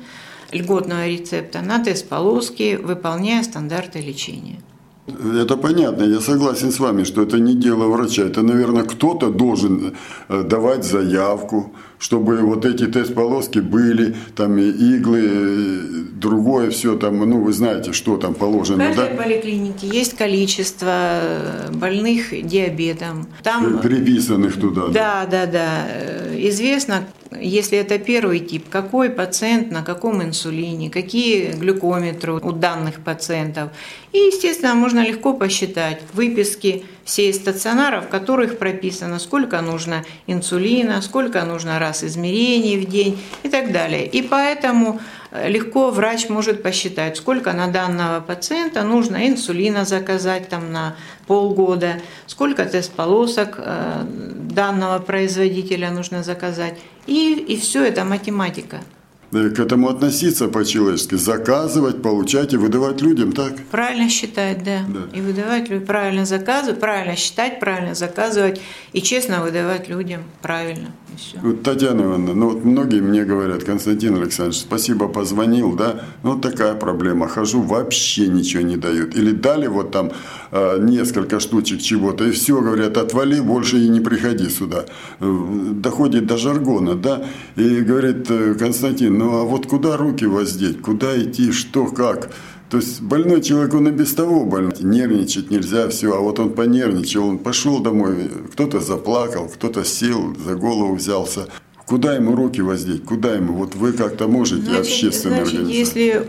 льготного 0.53 1.07
рецепта 1.07 1.61
на 1.61 1.79
тест-полоски, 1.79 2.79
выполняя 2.81 3.43
стандарты 3.43 3.99
лечения. 3.99 4.59
Это 5.07 5.57
понятно, 5.57 6.03
я 6.03 6.21
согласен 6.21 6.71
с 6.71 6.79
вами, 6.79 7.03
что 7.03 7.21
это 7.23 7.37
не 7.37 7.55
дело 7.55 7.87
врача. 7.87 8.23
Это, 8.23 8.41
наверное, 8.41 8.83
кто-то 8.83 9.29
должен 9.31 9.93
э, 10.29 10.43
давать 10.43 10.85
заявку, 10.85 11.73
чтобы 12.03 12.41
вот 12.41 12.65
эти 12.65 12.85
тест-полоски 12.85 13.59
были, 13.59 14.13
там 14.35 14.57
и 14.57 14.69
иглы, 14.69 16.03
другое 16.15 16.69
все 16.69 16.97
там, 16.97 17.17
ну 17.17 17.41
вы 17.41 17.53
знаете, 17.53 17.93
что 17.93 18.17
там 18.17 18.33
положено. 18.33 18.83
В 18.83 18.87
каждой 18.87 19.15
да? 19.15 19.23
поликлинике 19.23 19.87
есть 19.87 20.13
количество 20.17 20.89
э, 20.89 21.69
больных 21.71 22.45
диабетом. 22.45 23.27
Там, 23.41 23.79
Приписанных 23.79 24.59
туда. 24.59 24.87
Да, 24.87 25.25
да, 25.31 25.45
да. 25.45 25.87
да. 25.87 26.49
Известно, 26.49 27.05
если 27.39 27.77
это 27.77 27.97
первый 27.99 28.39
тип, 28.39 28.65
какой 28.69 29.09
пациент 29.09 29.71
на 29.71 29.81
каком 29.81 30.21
инсулине, 30.21 30.89
какие 30.89 31.53
глюкометры 31.53 32.33
у 32.33 32.51
данных 32.51 32.99
пациентов. 32.99 33.69
И, 34.11 34.17
естественно, 34.17 34.75
можно 34.75 35.07
легко 35.07 35.33
посчитать 35.33 36.01
выписки 36.13 36.83
всей 37.05 37.33
стационаров, 37.33 38.05
в 38.05 38.09
которых 38.09 38.57
прописано, 38.57 39.19
сколько 39.19 39.61
нужно 39.61 40.03
инсулина, 40.27 41.01
сколько 41.01 41.43
нужно 41.43 41.79
раз 41.79 42.03
измерений 42.03 42.77
в 42.77 42.89
день 42.89 43.19
и 43.43 43.49
так 43.49 43.71
далее. 43.71 44.05
И 44.05 44.21
поэтому 44.21 44.99
э, 45.31 45.49
легко 45.49 45.91
врач 45.91 46.29
может 46.29 46.63
посчитать, 46.63 47.17
сколько 47.17 47.53
на 47.53 47.67
данного 47.67 48.21
пациента 48.21 48.83
нужно 48.83 49.27
инсулина 49.27 49.85
заказать 49.85 50.49
там 50.49 50.71
на 50.71 50.95
полгода, 51.27 52.01
сколько 52.27 52.65
тест-полосок 52.65 53.55
э, 53.57 54.03
данного 54.51 54.99
производителя 54.99 55.91
нужно 55.91 56.23
заказать. 56.23 56.79
И, 57.05 57.33
и 57.33 57.57
все 57.57 57.83
это 57.83 58.05
математика. 58.05 58.79
Э, 59.33 59.49
к 59.49 59.59
этому 59.59 59.89
относиться 59.89 60.47
по-человечески, 60.47 61.15
заказывать, 61.15 62.01
получать 62.01 62.53
и 62.53 62.57
выдавать 62.57 63.01
людям, 63.01 63.31
так? 63.31 63.53
Правильно 63.71 64.09
считать, 64.09 64.63
да. 64.63 64.81
да. 64.87 65.17
И 65.17 65.21
выдавать 65.21 65.69
людям, 65.69 65.85
правильно 65.85 66.25
заказывать, 66.25 66.79
правильно 66.79 67.15
считать, 67.15 67.59
правильно 67.59 67.95
заказывать 67.95 68.61
и 68.93 69.01
честно 69.01 69.41
выдавать 69.41 69.89
людям 69.89 70.23
правильно. 70.41 70.91
Все. 71.17 71.39
Вот, 71.41 71.63
Татьяна 71.63 72.01
Ивановна, 72.01 72.33
ну 72.33 72.49
вот 72.49 72.63
многие 72.63 73.01
мне 73.01 73.23
говорят, 73.23 73.63
Константин 73.63 74.15
Александрович, 74.15 74.59
спасибо, 74.59 75.07
позвонил, 75.07 75.75
да, 75.75 76.05
ну 76.23 76.39
такая 76.39 76.75
проблема, 76.75 77.27
хожу, 77.27 77.61
вообще 77.61 78.27
ничего 78.27 78.63
не 78.63 78.77
дают. 78.77 79.15
Или 79.15 79.31
дали 79.31 79.67
вот 79.67 79.91
там 79.91 80.11
э, 80.51 80.77
несколько 80.79 81.39
штучек 81.39 81.81
чего-то, 81.81 82.25
и 82.25 82.31
все, 82.31 82.61
говорят, 82.61 82.97
отвали, 82.97 83.39
больше 83.39 83.77
и 83.79 83.89
не 83.89 83.99
приходи 83.99 84.49
сюда. 84.49 84.85
Э, 85.19 85.45
доходит 85.73 86.25
до 86.25 86.37
жаргона, 86.37 86.95
да, 86.95 87.25
и 87.55 87.81
говорит, 87.81 88.29
э, 88.29 88.55
Константин, 88.55 89.17
ну 89.17 89.41
а 89.41 89.43
вот 89.43 89.67
куда 89.67 89.97
руки 89.97 90.25
воздеть, 90.25 90.81
куда 90.81 91.21
идти, 91.21 91.51
что, 91.51 91.85
как? 91.87 92.29
То 92.73 92.79
есть 92.79 93.01
больной 93.01 93.43
человек, 93.43 93.75
он 93.75 93.87
и 93.87 93.91
без 93.91 94.15
того 94.15 94.45
больной. 94.45 94.73
Нервничать 94.79 95.51
нельзя, 95.51 95.89
все. 95.89 96.11
А 96.17 96.19
вот 96.19 96.39
он 96.39 96.53
понервничал, 96.53 97.27
он 97.27 97.37
пошел 97.37 97.79
домой, 97.81 98.31
кто-то 98.51 98.79
заплакал, 98.79 99.47
кто-то 99.47 99.85
сел, 99.85 100.35
за 100.43 100.55
голову 100.55 100.95
взялся. 100.95 101.49
Куда 101.85 102.15
ему 102.15 102.35
руки 102.35 102.61
воздеть? 102.61 103.05
Куда 103.05 103.35
ему? 103.35 103.53
Вот 103.53 103.75
вы 103.75 103.93
как-то 103.93 104.27
можете 104.27 104.63
значит, 104.63 104.79
общественные 104.79 105.45
значит, 105.45 105.67
Если 105.67 106.25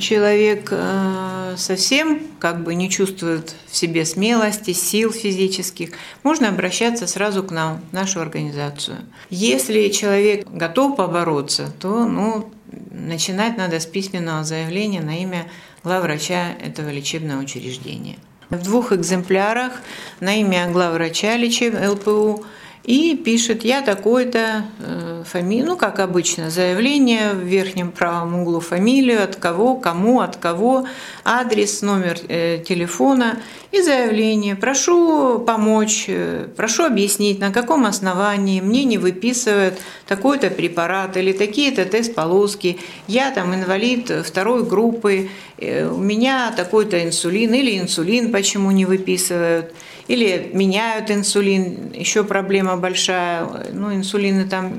человек 0.00 0.68
э, 0.70 1.56
совсем 1.58 2.22
как 2.38 2.64
бы 2.64 2.74
не 2.74 2.88
чувствует 2.88 3.54
в 3.66 3.76
себе 3.76 4.06
смелости, 4.06 4.72
сил 4.72 5.12
физических, 5.12 5.90
можно 6.22 6.48
обращаться 6.48 7.06
сразу 7.06 7.42
к 7.42 7.50
нам, 7.50 7.82
в 7.90 7.92
нашу 7.92 8.20
организацию. 8.20 8.96
Если 9.28 9.88
человек 9.88 10.48
готов 10.50 10.96
побороться, 10.96 11.70
то 11.78 12.06
ну, 12.06 12.50
начинать 12.96 13.56
надо 13.56 13.78
с 13.80 13.86
письменного 13.86 14.44
заявления 14.44 15.00
на 15.00 15.20
имя 15.22 15.46
главврача 15.84 16.56
этого 16.60 16.90
лечебного 16.90 17.40
учреждения. 17.40 18.16
В 18.50 18.62
двух 18.62 18.92
экземплярах 18.92 19.72
на 20.20 20.40
имя 20.40 20.68
главврача 20.70 21.36
лечеб 21.36 21.74
ЛПУ– 21.74 22.44
и 22.86 23.16
пишет 23.16 23.64
«я 23.64 23.82
такой-то», 23.82 24.64
э, 24.78 25.24
фамилию, 25.26 25.66
ну, 25.66 25.76
как 25.76 25.98
обычно, 25.98 26.50
заявление 26.50 27.32
в 27.32 27.40
верхнем 27.40 27.90
правом 27.90 28.42
углу, 28.42 28.60
фамилию, 28.60 29.24
от 29.24 29.34
кого, 29.34 29.74
кому, 29.74 30.20
от 30.20 30.36
кого, 30.36 30.86
адрес, 31.24 31.82
номер 31.82 32.16
э, 32.28 32.62
телефона 32.64 33.40
и 33.72 33.82
заявление. 33.82 34.54
Прошу 34.54 35.40
помочь, 35.40 36.04
э, 36.06 36.46
прошу 36.56 36.84
объяснить, 36.84 37.40
на 37.40 37.50
каком 37.50 37.86
основании 37.86 38.60
мне 38.60 38.84
не 38.84 38.98
выписывают 38.98 39.74
такой-то 40.06 40.50
препарат 40.50 41.16
или 41.16 41.32
такие-то 41.32 41.86
тест-полоски, 41.86 42.78
я 43.08 43.32
там 43.32 43.52
инвалид 43.52 44.12
второй 44.24 44.64
группы, 44.64 45.28
у 45.58 45.98
меня 45.98 46.52
такой-то 46.54 47.02
инсулин 47.02 47.54
или 47.54 47.80
инсулин 47.80 48.30
почему 48.30 48.70
не 48.70 48.84
выписывают– 48.84 49.72
или 50.08 50.50
меняют 50.52 51.10
инсулин, 51.10 51.92
еще 51.92 52.24
проблема 52.24 52.76
большая, 52.76 53.48
ну, 53.72 53.94
инсулины 53.94 54.48
там 54.48 54.72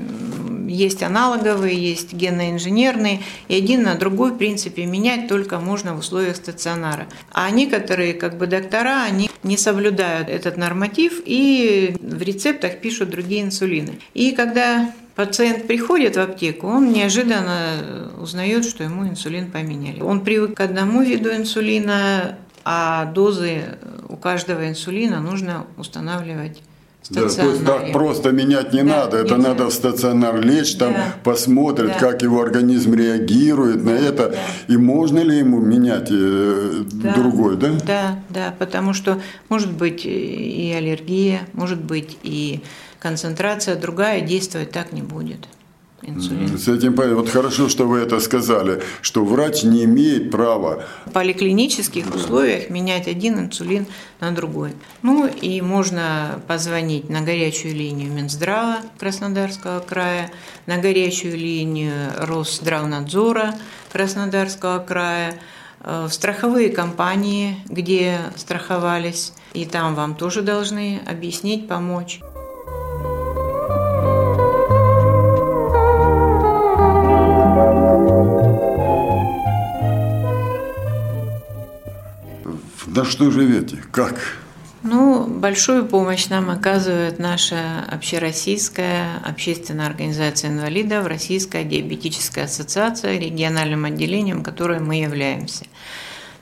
есть 0.68 1.02
аналоговые, 1.02 1.76
есть 1.76 2.12
генно-инженерные, 2.12 3.20
и 3.48 3.54
один 3.54 3.82
на 3.82 3.94
другой, 3.94 4.32
в 4.32 4.36
принципе, 4.36 4.84
менять 4.86 5.26
только 5.28 5.58
можно 5.58 5.94
в 5.94 5.98
условиях 6.00 6.36
стационара. 6.36 7.06
А 7.32 7.50
некоторые, 7.50 8.14
как 8.14 8.36
бы, 8.36 8.46
доктора, 8.46 9.04
они 9.04 9.30
не 9.42 9.56
соблюдают 9.56 10.28
этот 10.28 10.56
норматив 10.56 11.22
и 11.24 11.96
в 12.00 12.22
рецептах 12.22 12.78
пишут 12.80 13.10
другие 13.10 13.42
инсулины. 13.42 13.98
И 14.14 14.32
когда 14.32 14.92
Пациент 15.18 15.66
приходит 15.66 16.14
в 16.14 16.20
аптеку, 16.20 16.68
он 16.68 16.92
неожиданно 16.92 18.12
узнает, 18.20 18.64
что 18.64 18.84
ему 18.84 19.04
инсулин 19.04 19.50
поменяли. 19.50 20.00
Он 20.00 20.20
привык 20.20 20.56
к 20.56 20.60
одному 20.60 21.02
виду 21.02 21.34
инсулина, 21.34 22.38
а 22.70 23.06
дозы 23.06 23.78
у 24.10 24.16
каждого 24.16 24.68
инсулина 24.68 25.20
нужно 25.20 25.64
устанавливать 25.78 26.62
да, 27.08 27.20
то 27.22 27.26
есть 27.26 27.64
так 27.64 27.92
просто 27.92 28.32
менять 28.32 28.74
не 28.74 28.82
да, 28.82 29.04
надо, 29.04 29.16
это 29.16 29.36
нельзя. 29.36 29.48
надо 29.48 29.70
в 29.70 29.72
стационар 29.72 30.38
лечь, 30.42 30.76
там 30.76 30.92
да. 30.92 31.14
посмотрят, 31.24 31.92
да. 31.92 31.98
как 31.98 32.20
его 32.20 32.42
организм 32.42 32.92
реагирует 32.92 33.82
на 33.82 33.92
это, 33.92 34.30
да. 34.30 34.38
и 34.74 34.76
можно 34.76 35.20
ли 35.20 35.38
ему 35.38 35.60
менять 35.60 36.08
э, 36.10 36.82
да. 36.92 37.14
другой, 37.14 37.56
да? 37.56 37.70
Да, 37.86 38.18
да, 38.28 38.54
потому 38.58 38.92
что 38.92 39.18
может 39.48 39.72
быть 39.72 40.04
и 40.04 40.74
аллергия, 40.76 41.48
может 41.54 41.80
быть 41.80 42.18
и 42.22 42.60
концентрация 42.98 43.76
другая, 43.76 44.20
действовать 44.20 44.72
так 44.72 44.92
не 44.92 45.00
будет 45.00 45.48
инсулин. 46.10 46.58
С 46.58 46.68
этим 46.68 46.94
вот 46.94 47.28
хорошо, 47.28 47.68
что 47.68 47.86
вы 47.86 47.98
это 47.98 48.20
сказали, 48.20 48.82
что 49.00 49.24
врач 49.24 49.62
не 49.62 49.84
имеет 49.84 50.30
права 50.30 50.84
в 51.06 51.12
поликлинических 51.12 52.14
условиях 52.14 52.70
менять 52.70 53.08
один 53.08 53.38
инсулин 53.38 53.86
на 54.20 54.32
другой. 54.32 54.72
Ну 55.02 55.26
и 55.26 55.60
можно 55.60 56.40
позвонить 56.46 57.08
на 57.08 57.20
горячую 57.20 57.74
линию 57.74 58.12
Минздрава 58.12 58.78
Краснодарского 58.98 59.80
края, 59.80 60.30
на 60.66 60.78
горячую 60.78 61.36
линию 61.36 62.12
Росздравнадзора 62.16 63.54
Краснодарского 63.92 64.78
края, 64.80 65.38
э, 65.80 66.06
в 66.08 66.12
страховые 66.12 66.70
компании, 66.70 67.56
где 67.68 68.18
страховались, 68.36 69.32
и 69.54 69.64
там 69.64 69.94
вам 69.94 70.14
тоже 70.14 70.42
должны 70.42 71.00
объяснить, 71.06 71.68
помочь. 71.68 72.20
На 82.98 83.04
что 83.04 83.30
живете? 83.30 83.76
Как? 83.92 84.16
Ну, 84.82 85.24
большую 85.24 85.86
помощь 85.86 86.26
нам 86.30 86.50
оказывает 86.50 87.20
наша 87.20 87.84
общероссийская 87.88 89.18
общественная 89.24 89.86
организация 89.86 90.50
инвалидов, 90.50 91.06
Российская 91.06 91.62
диабетическая 91.62 92.46
ассоциация, 92.46 93.16
региональным 93.16 93.84
отделением, 93.84 94.42
которой 94.42 94.80
мы 94.80 94.96
являемся. 94.96 95.66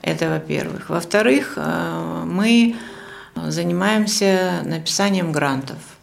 Это 0.01 0.31
во-первых. 0.31 0.89
Во-вторых, 0.89 1.53
э, 1.57 2.23
мы 2.25 2.75
занимаемся 3.35 4.63
написанием 4.65 5.31
грантов– 5.31 5.77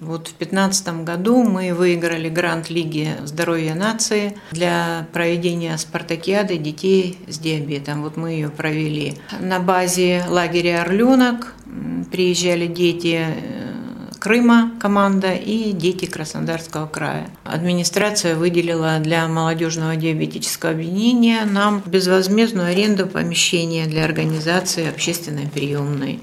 вот 0.00 0.28
в 0.28 0.38
2015 0.38 1.04
году 1.04 1.42
мы 1.42 1.72
выиграли 1.74 2.28
грант 2.28 2.70
Лиги 2.70 3.16
здоровья 3.24 3.74
нации 3.74 4.36
для 4.52 5.08
проведения 5.12 5.76
спартакиады 5.78 6.58
детей 6.58 7.18
с 7.26 7.38
диабетом. 7.38 8.02
Вот 8.02 8.16
мы 8.16 8.32
ее 8.32 8.48
провели 8.50 9.14
на 9.40 9.58
базе 9.60 10.24
лагеря 10.28 10.82
«Орленок». 10.82 11.54
Приезжали 12.12 12.66
дети 12.66 13.26
э, 13.28 13.68
Крыма 14.18 14.72
команда 14.80 15.32
и 15.32 15.72
дети 15.72 16.06
Краснодарского 16.06 16.86
края. 16.86 17.28
Администрация 17.44 18.34
выделила 18.34 18.98
для 18.98 19.28
молодежного 19.28 19.94
диабетического 19.96 20.72
объединения 20.72 21.44
нам 21.44 21.82
безвозмездную 21.86 22.68
аренду 22.68 23.06
помещения 23.06 23.86
для 23.86 24.04
организации 24.04 24.88
общественной 24.88 25.46
приемной 25.46 26.20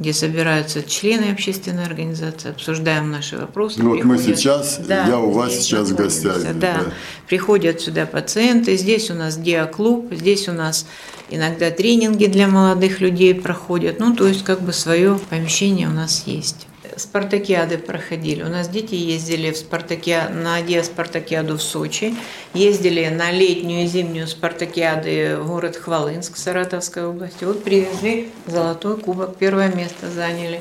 где 0.00 0.12
собираются 0.12 0.82
члены 0.82 1.30
общественной 1.30 1.84
организации, 1.84 2.50
обсуждаем 2.50 3.10
наши 3.10 3.36
вопросы. 3.36 3.82
Вот 3.82 4.02
мы 4.02 4.18
сейчас, 4.18 4.78
да, 4.78 5.06
я 5.06 5.18
у 5.18 5.30
вас 5.30 5.52
сейчас 5.52 5.90
в 5.90 5.94
гостях. 5.94 6.42
Да. 6.42 6.52
да, 6.54 6.80
приходят 7.28 7.80
сюда 7.80 8.04
пациенты, 8.06 8.76
здесь 8.76 9.10
у 9.10 9.14
нас 9.14 9.36
диаклуб, 9.36 10.12
здесь 10.12 10.48
у 10.48 10.52
нас 10.52 10.86
иногда 11.30 11.70
тренинги 11.70 12.26
для 12.26 12.48
молодых 12.48 13.00
людей 13.00 13.34
проходят, 13.34 14.00
ну, 14.00 14.14
то 14.14 14.26
есть 14.26 14.44
как 14.44 14.62
бы 14.62 14.72
свое 14.72 15.18
помещение 15.30 15.88
у 15.88 15.92
нас 15.92 16.24
есть 16.26 16.66
спартакиады 16.96 17.78
проходили. 17.78 18.42
У 18.42 18.48
нас 18.48 18.68
дети 18.68 18.94
ездили 18.94 19.50
в 19.50 19.56
спартакиа... 19.56 20.28
на 20.30 20.62
диаспартакиаду 20.62 21.56
в 21.56 21.62
Сочи, 21.62 22.14
ездили 22.52 23.08
на 23.08 23.30
летнюю 23.30 23.84
и 23.84 23.86
зимнюю 23.86 24.26
спартакиады 24.26 25.36
в 25.38 25.46
город 25.46 25.76
Хвалынск 25.76 26.36
Саратовской 26.36 27.06
области. 27.06 27.44
Вот 27.44 27.64
привезли 27.64 28.28
золотой 28.46 28.96
кубок, 28.96 29.36
первое 29.36 29.74
место 29.74 30.10
заняли. 30.10 30.60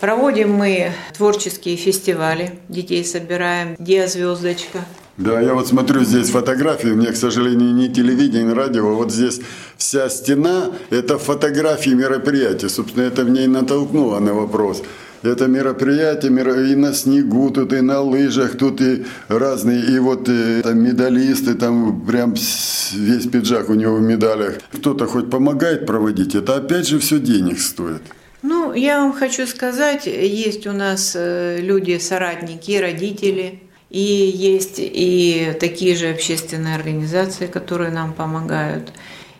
Проводим 0.00 0.52
мы 0.52 0.92
творческие 1.14 1.76
фестивали, 1.76 2.58
детей 2.68 3.04
собираем, 3.04 3.76
диазвездочка. 3.78 4.84
Да, 5.18 5.38
я 5.38 5.52
вот 5.52 5.68
смотрю 5.68 6.02
здесь 6.02 6.30
фотографии, 6.30 6.88
у 6.88 6.96
меня, 6.96 7.12
к 7.12 7.16
сожалению, 7.16 7.74
не 7.74 7.90
телевидение, 7.90 8.44
не 8.44 8.54
радио, 8.54 8.94
вот 8.94 9.12
здесь 9.12 9.40
вся 9.76 10.08
стена– 10.08 10.70
это 10.90 11.18
фотографии 11.18 11.90
мероприятий. 11.90 12.70
Собственно, 12.70 13.04
это 13.04 13.24
в 13.24 13.28
ней 13.28 13.46
натолкнуло 13.46 14.18
на 14.18 14.32
вопрос. 14.32 14.82
Это 15.22 15.48
мероприятие 15.48 16.32
и 16.72 16.74
на 16.76 16.94
снегу, 16.94 17.50
тут 17.50 17.74
и 17.74 17.82
на 17.82 18.00
лыжах, 18.00 18.56
тут 18.56 18.80
и 18.80 19.04
разные, 19.28 19.84
и 19.84 19.98
вот 19.98 20.28
и, 20.28 20.62
там 20.62 20.82
медалисты, 20.82 21.54
там 21.54 22.00
прям 22.06 22.32
весь 22.32 23.26
пиджак 23.26 23.68
у 23.68 23.74
него 23.74 23.96
в 23.96 24.00
медалях. 24.00 24.54
Кто-то 24.72 25.06
хоть 25.06 25.30
помогает 25.30 25.84
проводить, 25.84 26.34
это 26.34 26.56
опять 26.56 26.88
же 26.88 26.98
все 26.98 27.18
денег 27.18 27.60
стоит. 27.60 28.02
Ну, 28.42 28.72
я 28.72 29.02
вам 29.02 29.12
хочу 29.12 29.46
сказать, 29.46 30.06
есть 30.06 30.66
у 30.66 30.72
нас 30.72 31.12
э, 31.14 31.58
люди, 31.60 31.98
соратники, 31.98 32.78
родители, 32.78 33.60
и 33.90 34.00
есть 34.00 34.76
и 34.78 35.54
такие 35.60 35.94
же 35.96 36.08
общественные 36.08 36.76
организации, 36.76 37.46
которые 37.46 37.90
нам 37.90 38.14
помогают. 38.14 38.92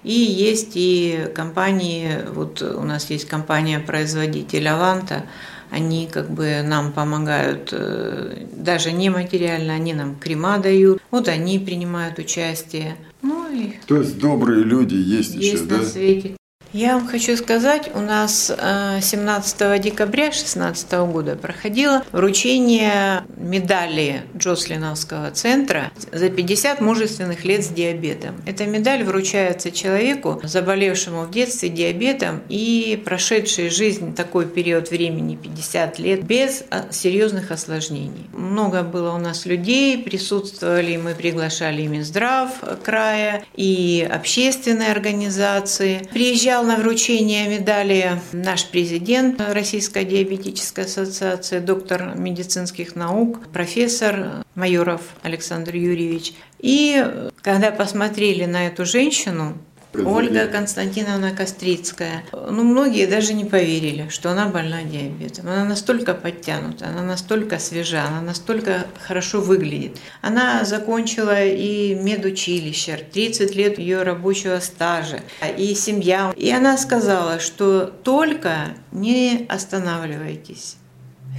И 0.02 0.12
есть 0.12 0.72
и 0.74 1.28
компании, 1.34 2.18
вот 2.34 2.60
у 2.60 2.82
нас 2.82 3.08
есть 3.10 3.26
компания-производитель 3.26 4.68
«Аванта», 4.68 5.24
они 5.70 6.08
как 6.10 6.30
бы 6.30 6.62
нам 6.64 6.92
помогают 6.92 7.70
э, 7.72 8.46
даже 8.52 8.92
нематериально, 8.92 9.74
они 9.74 9.94
нам 9.94 10.16
крема 10.16 10.58
дают, 10.58 11.00
вот 11.10 11.28
они 11.28 11.58
принимают 11.58 12.18
участие. 12.18 12.96
Ну 13.22 13.48
и 13.52 13.74
То 13.86 13.96
есть 13.96 14.18
добрые 14.18 14.64
люди 14.64 14.94
есть, 14.94 15.34
есть 15.34 15.62
еще, 15.62 15.64
на 15.64 15.78
да? 15.78 15.84
свете. 15.84 16.36
Я 16.72 16.94
вам 16.94 17.08
хочу 17.08 17.36
сказать, 17.36 17.90
у 17.94 17.98
нас 17.98 18.46
17 18.46 19.56
э, 19.60 19.78
декабря 19.80 20.26
2016 20.26 20.92
года 20.92 21.34
проходило 21.34 22.04
вручение 22.12 23.24
медали 23.36 24.22
Джослиновского 24.36 25.32
центра 25.32 25.90
за 26.12 26.30
50 26.30 26.80
мужественных 26.80 27.44
лет 27.44 27.64
с 27.64 27.68
диабетом. 27.68 28.36
Эта 28.46 28.66
медаль 28.66 29.02
вручается 29.02 29.72
человеку, 29.72 30.40
заболевшему 30.44 31.22
в 31.22 31.32
детстве 31.32 31.70
диабетом 31.70 32.40
и 32.48 33.02
прошедшей 33.04 33.68
жизнь 33.68 34.14
такой 34.14 34.46
период 34.46 34.92
времени 34.92 35.34
50 35.34 35.98
лет 35.98 36.22
без 36.22 36.62
а, 36.70 36.84
серьезных 36.92 37.50
осложнений. 37.50 38.30
Много 38.32 38.84
было 38.84 39.12
у 39.12 39.18
нас 39.18 39.44
людей, 39.44 39.98
присутствовали, 39.98 40.96
мы 40.96 41.16
приглашали 41.16 41.82
и 41.82 41.88
Минздрав 41.88 42.50
края, 42.84 43.42
и 43.56 44.08
общественные 44.08 44.92
организации. 44.92 46.08
Приезжал 46.12 46.59
Приезжал 46.60 46.76
на 46.76 46.82
вручение 46.82 47.48
медали 47.48 48.20
наш 48.32 48.66
президент 48.66 49.40
Российской 49.40 50.04
диабетической 50.04 50.84
ассоциации, 50.84 51.58
доктор 51.58 52.14
медицинских 52.16 52.96
наук, 52.96 53.46
профессор 53.50 54.44
Майоров 54.54 55.00
Александр 55.22 55.76
Юрьевич. 55.76 56.34
И 56.58 57.02
когда 57.40 57.70
посмотрели 57.70 58.44
на 58.44 58.66
эту 58.66 58.84
женщину, 58.84 59.56
Ольга 59.94 60.46
Константиновна 60.46 61.32
Кострицкая. 61.32 62.24
Ну, 62.32 62.62
многие 62.62 63.06
даже 63.06 63.34
не 63.34 63.44
поверили, 63.44 64.08
что 64.08 64.30
она 64.30 64.46
больна 64.46 64.82
диабетом. 64.82 65.48
Она 65.48 65.64
настолько 65.64 66.14
подтянута, 66.14 66.88
она 66.88 67.02
настолько 67.02 67.58
свежа, 67.58 68.04
она 68.04 68.20
настолько 68.20 68.86
хорошо 69.02 69.40
выглядит. 69.40 69.98
Она 70.22 70.64
закончила 70.64 71.44
и 71.44 71.94
медучилище, 71.94 73.04
30 73.12 73.54
лет 73.56 73.78
ее 73.78 74.02
рабочего 74.02 74.60
стажа, 74.60 75.20
и 75.58 75.74
семья. 75.74 76.32
И 76.36 76.50
она 76.50 76.78
сказала, 76.78 77.40
что 77.40 77.86
только 77.86 78.68
не 78.92 79.46
останавливайтесь. 79.48 80.76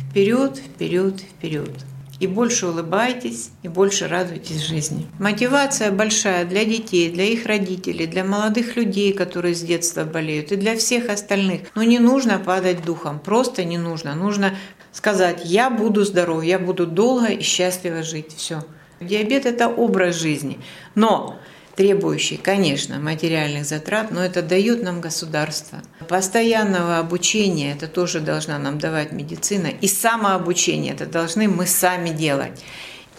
Вперед, 0.09 0.57
вперед, 0.57 1.21
вперед 1.21 1.71
и 2.21 2.27
больше 2.27 2.67
улыбайтесь, 2.67 3.49
и 3.63 3.67
больше 3.67 4.07
радуйтесь 4.07 4.61
жизни. 4.61 5.07
Мотивация 5.17 5.91
большая 5.91 6.45
для 6.45 6.65
детей, 6.65 7.09
для 7.09 7.23
их 7.23 7.47
родителей, 7.47 8.05
для 8.05 8.23
молодых 8.23 8.75
людей, 8.75 9.11
которые 9.11 9.55
с 9.55 9.61
детства 9.61 10.03
болеют, 10.03 10.51
и 10.51 10.55
для 10.55 10.77
всех 10.77 11.09
остальных. 11.09 11.61
Но 11.73 11.81
не 11.81 11.97
нужно 11.97 12.37
падать 12.37 12.85
духом, 12.85 13.19
просто 13.19 13.63
не 13.63 13.79
нужно. 13.79 14.13
Нужно 14.13 14.55
сказать, 14.91 15.41
я 15.45 15.71
буду 15.71 16.03
здоров, 16.03 16.43
я 16.43 16.59
буду 16.59 16.85
долго 16.85 17.25
и 17.25 17.41
счастливо 17.41 18.03
жить. 18.03 18.35
Все. 18.37 18.63
Диабет– 18.99 19.45
это 19.47 19.67
образ 19.67 20.15
жизни. 20.15 20.59
Но 20.93 21.39
требующий, 21.81 22.37
конечно, 22.37 22.99
материальных 22.99 23.65
затрат, 23.65 24.11
но 24.11 24.23
это 24.23 24.43
дают 24.43 24.83
нам 24.83 25.01
государство. 25.01 25.81
Постоянного 26.07 26.99
обучения 26.99 27.71
это 27.71 27.87
тоже 27.87 28.19
должна 28.19 28.59
нам 28.59 28.77
давать 28.77 29.11
медицина. 29.11 29.65
И 29.65 29.87
самообучение 29.87 30.93
это 30.93 31.07
должны 31.07 31.47
мы 31.47 31.65
сами 31.65 32.09
делать 32.09 32.61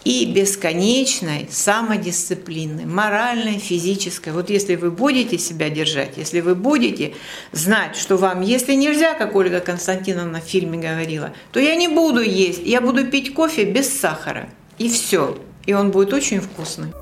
и 0.05 0.33
бесконечной 0.33 1.49
самодисциплины, 1.51 2.87
моральной, 2.87 3.59
физической. 3.59 4.33
Вот 4.33 4.49
если 4.49 4.77
вы 4.77 4.93
будете 4.93 5.39
себя 5.39 5.69
держать, 5.69 6.17
если 6.17 6.41
вы 6.41 6.55
будете 6.55 7.15
знать, 7.51 7.97
что 7.97 8.17
вам, 8.17 8.43
если 8.43 8.75
нельзя, 8.75 9.15
как 9.15 9.35
Ольга 9.35 9.59
Константиновна 9.59 10.41
в 10.41 10.45
фильме 10.45 10.79
говорила, 10.79 11.33
то 11.51 11.59
я 11.59 11.75
не 11.75 11.89
буду 11.89 12.21
есть, 12.21 12.63
я 12.65 12.81
буду 12.81 13.09
пить 13.09 13.35
кофе 13.35 13.65
без 13.65 13.89
сахара. 13.89 14.49
И 14.79 14.89
все. 14.89 15.37
И 15.67 15.73
он 15.73 15.91
будет 15.91 16.13
очень 16.13 16.41
вкусный. 16.41 16.93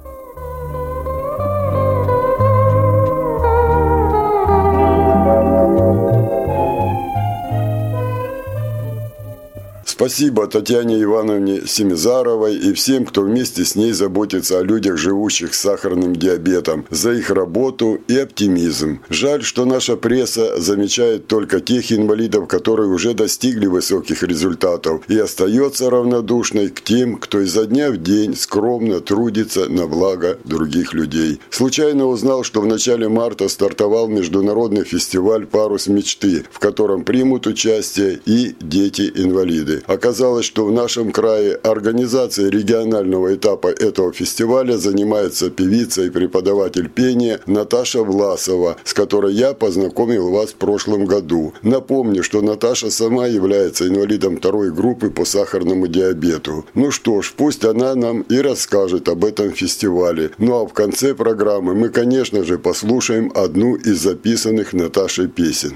Спасибо 10.00 10.46
Татьяне 10.46 11.02
Ивановне 11.02 11.60
Семизаровой 11.66 12.56
и 12.56 12.72
всем, 12.72 13.04
кто 13.04 13.20
вместе 13.20 13.66
с 13.66 13.74
ней 13.74 13.92
заботится 13.92 14.58
о 14.58 14.62
людях, 14.62 14.96
живущих 14.96 15.52
с 15.52 15.60
сахарным 15.60 16.16
диабетом, 16.16 16.86
за 16.88 17.12
их 17.12 17.28
работу 17.28 18.00
и 18.08 18.16
оптимизм. 18.16 19.00
Жаль, 19.10 19.42
что 19.42 19.66
наша 19.66 19.98
пресса 19.98 20.58
замечает 20.58 21.26
только 21.26 21.60
тех 21.60 21.92
инвалидов, 21.92 22.48
которые 22.48 22.88
уже 22.88 23.12
достигли 23.12 23.66
высоких 23.66 24.22
результатов 24.22 25.02
и 25.06 25.18
остается 25.18 25.90
равнодушной 25.90 26.70
к 26.70 26.80
тем, 26.80 27.18
кто 27.18 27.40
изо 27.40 27.66
дня 27.66 27.90
в 27.90 27.98
день 27.98 28.34
скромно 28.34 29.00
трудится 29.00 29.68
на 29.68 29.86
благо 29.86 30.38
других 30.44 30.94
людей. 30.94 31.40
Случайно 31.50 32.06
узнал, 32.06 32.42
что 32.42 32.62
в 32.62 32.66
начале 32.66 33.10
марта 33.10 33.50
стартовал 33.50 34.08
международный 34.08 34.84
фестиваль 34.84 35.44
«Парус 35.44 35.88
мечты», 35.88 36.46
в 36.50 36.58
котором 36.58 37.04
примут 37.04 37.46
участие 37.46 38.18
и 38.24 38.54
дети-инвалиды. 38.62 39.82
Оказалось, 39.90 40.46
что 40.46 40.66
в 40.66 40.70
нашем 40.70 41.10
крае 41.10 41.56
организацией 41.56 42.48
регионального 42.48 43.34
этапа 43.34 43.66
этого 43.66 44.12
фестиваля 44.12 44.76
занимается 44.76 45.50
певица 45.50 46.04
и 46.04 46.10
преподаватель 46.10 46.88
пения 46.88 47.40
Наташа 47.46 48.04
Власова, 48.04 48.76
с 48.84 48.94
которой 48.94 49.34
я 49.34 49.52
познакомил 49.52 50.30
вас 50.30 50.50
в 50.50 50.54
прошлом 50.54 51.06
году. 51.06 51.54
Напомню, 51.62 52.22
что 52.22 52.40
Наташа 52.40 52.88
сама 52.92 53.26
является 53.26 53.88
инвалидом 53.88 54.36
второй 54.36 54.70
группы 54.70 55.10
по 55.10 55.24
сахарному 55.24 55.88
диабету. 55.88 56.64
Ну 56.74 56.92
что 56.92 57.20
ж, 57.20 57.34
пусть 57.36 57.64
она 57.64 57.96
нам 57.96 58.20
и 58.20 58.38
расскажет 58.40 59.08
об 59.08 59.24
этом 59.24 59.50
фестивале. 59.50 60.30
Ну 60.38 60.54
а 60.54 60.68
в 60.68 60.72
конце 60.72 61.16
программы 61.16 61.74
мы, 61.74 61.88
конечно 61.88 62.44
же, 62.44 62.58
послушаем 62.58 63.32
одну 63.34 63.74
из 63.74 63.98
записанных 63.98 64.72
Наташей 64.72 65.26
песен. 65.26 65.72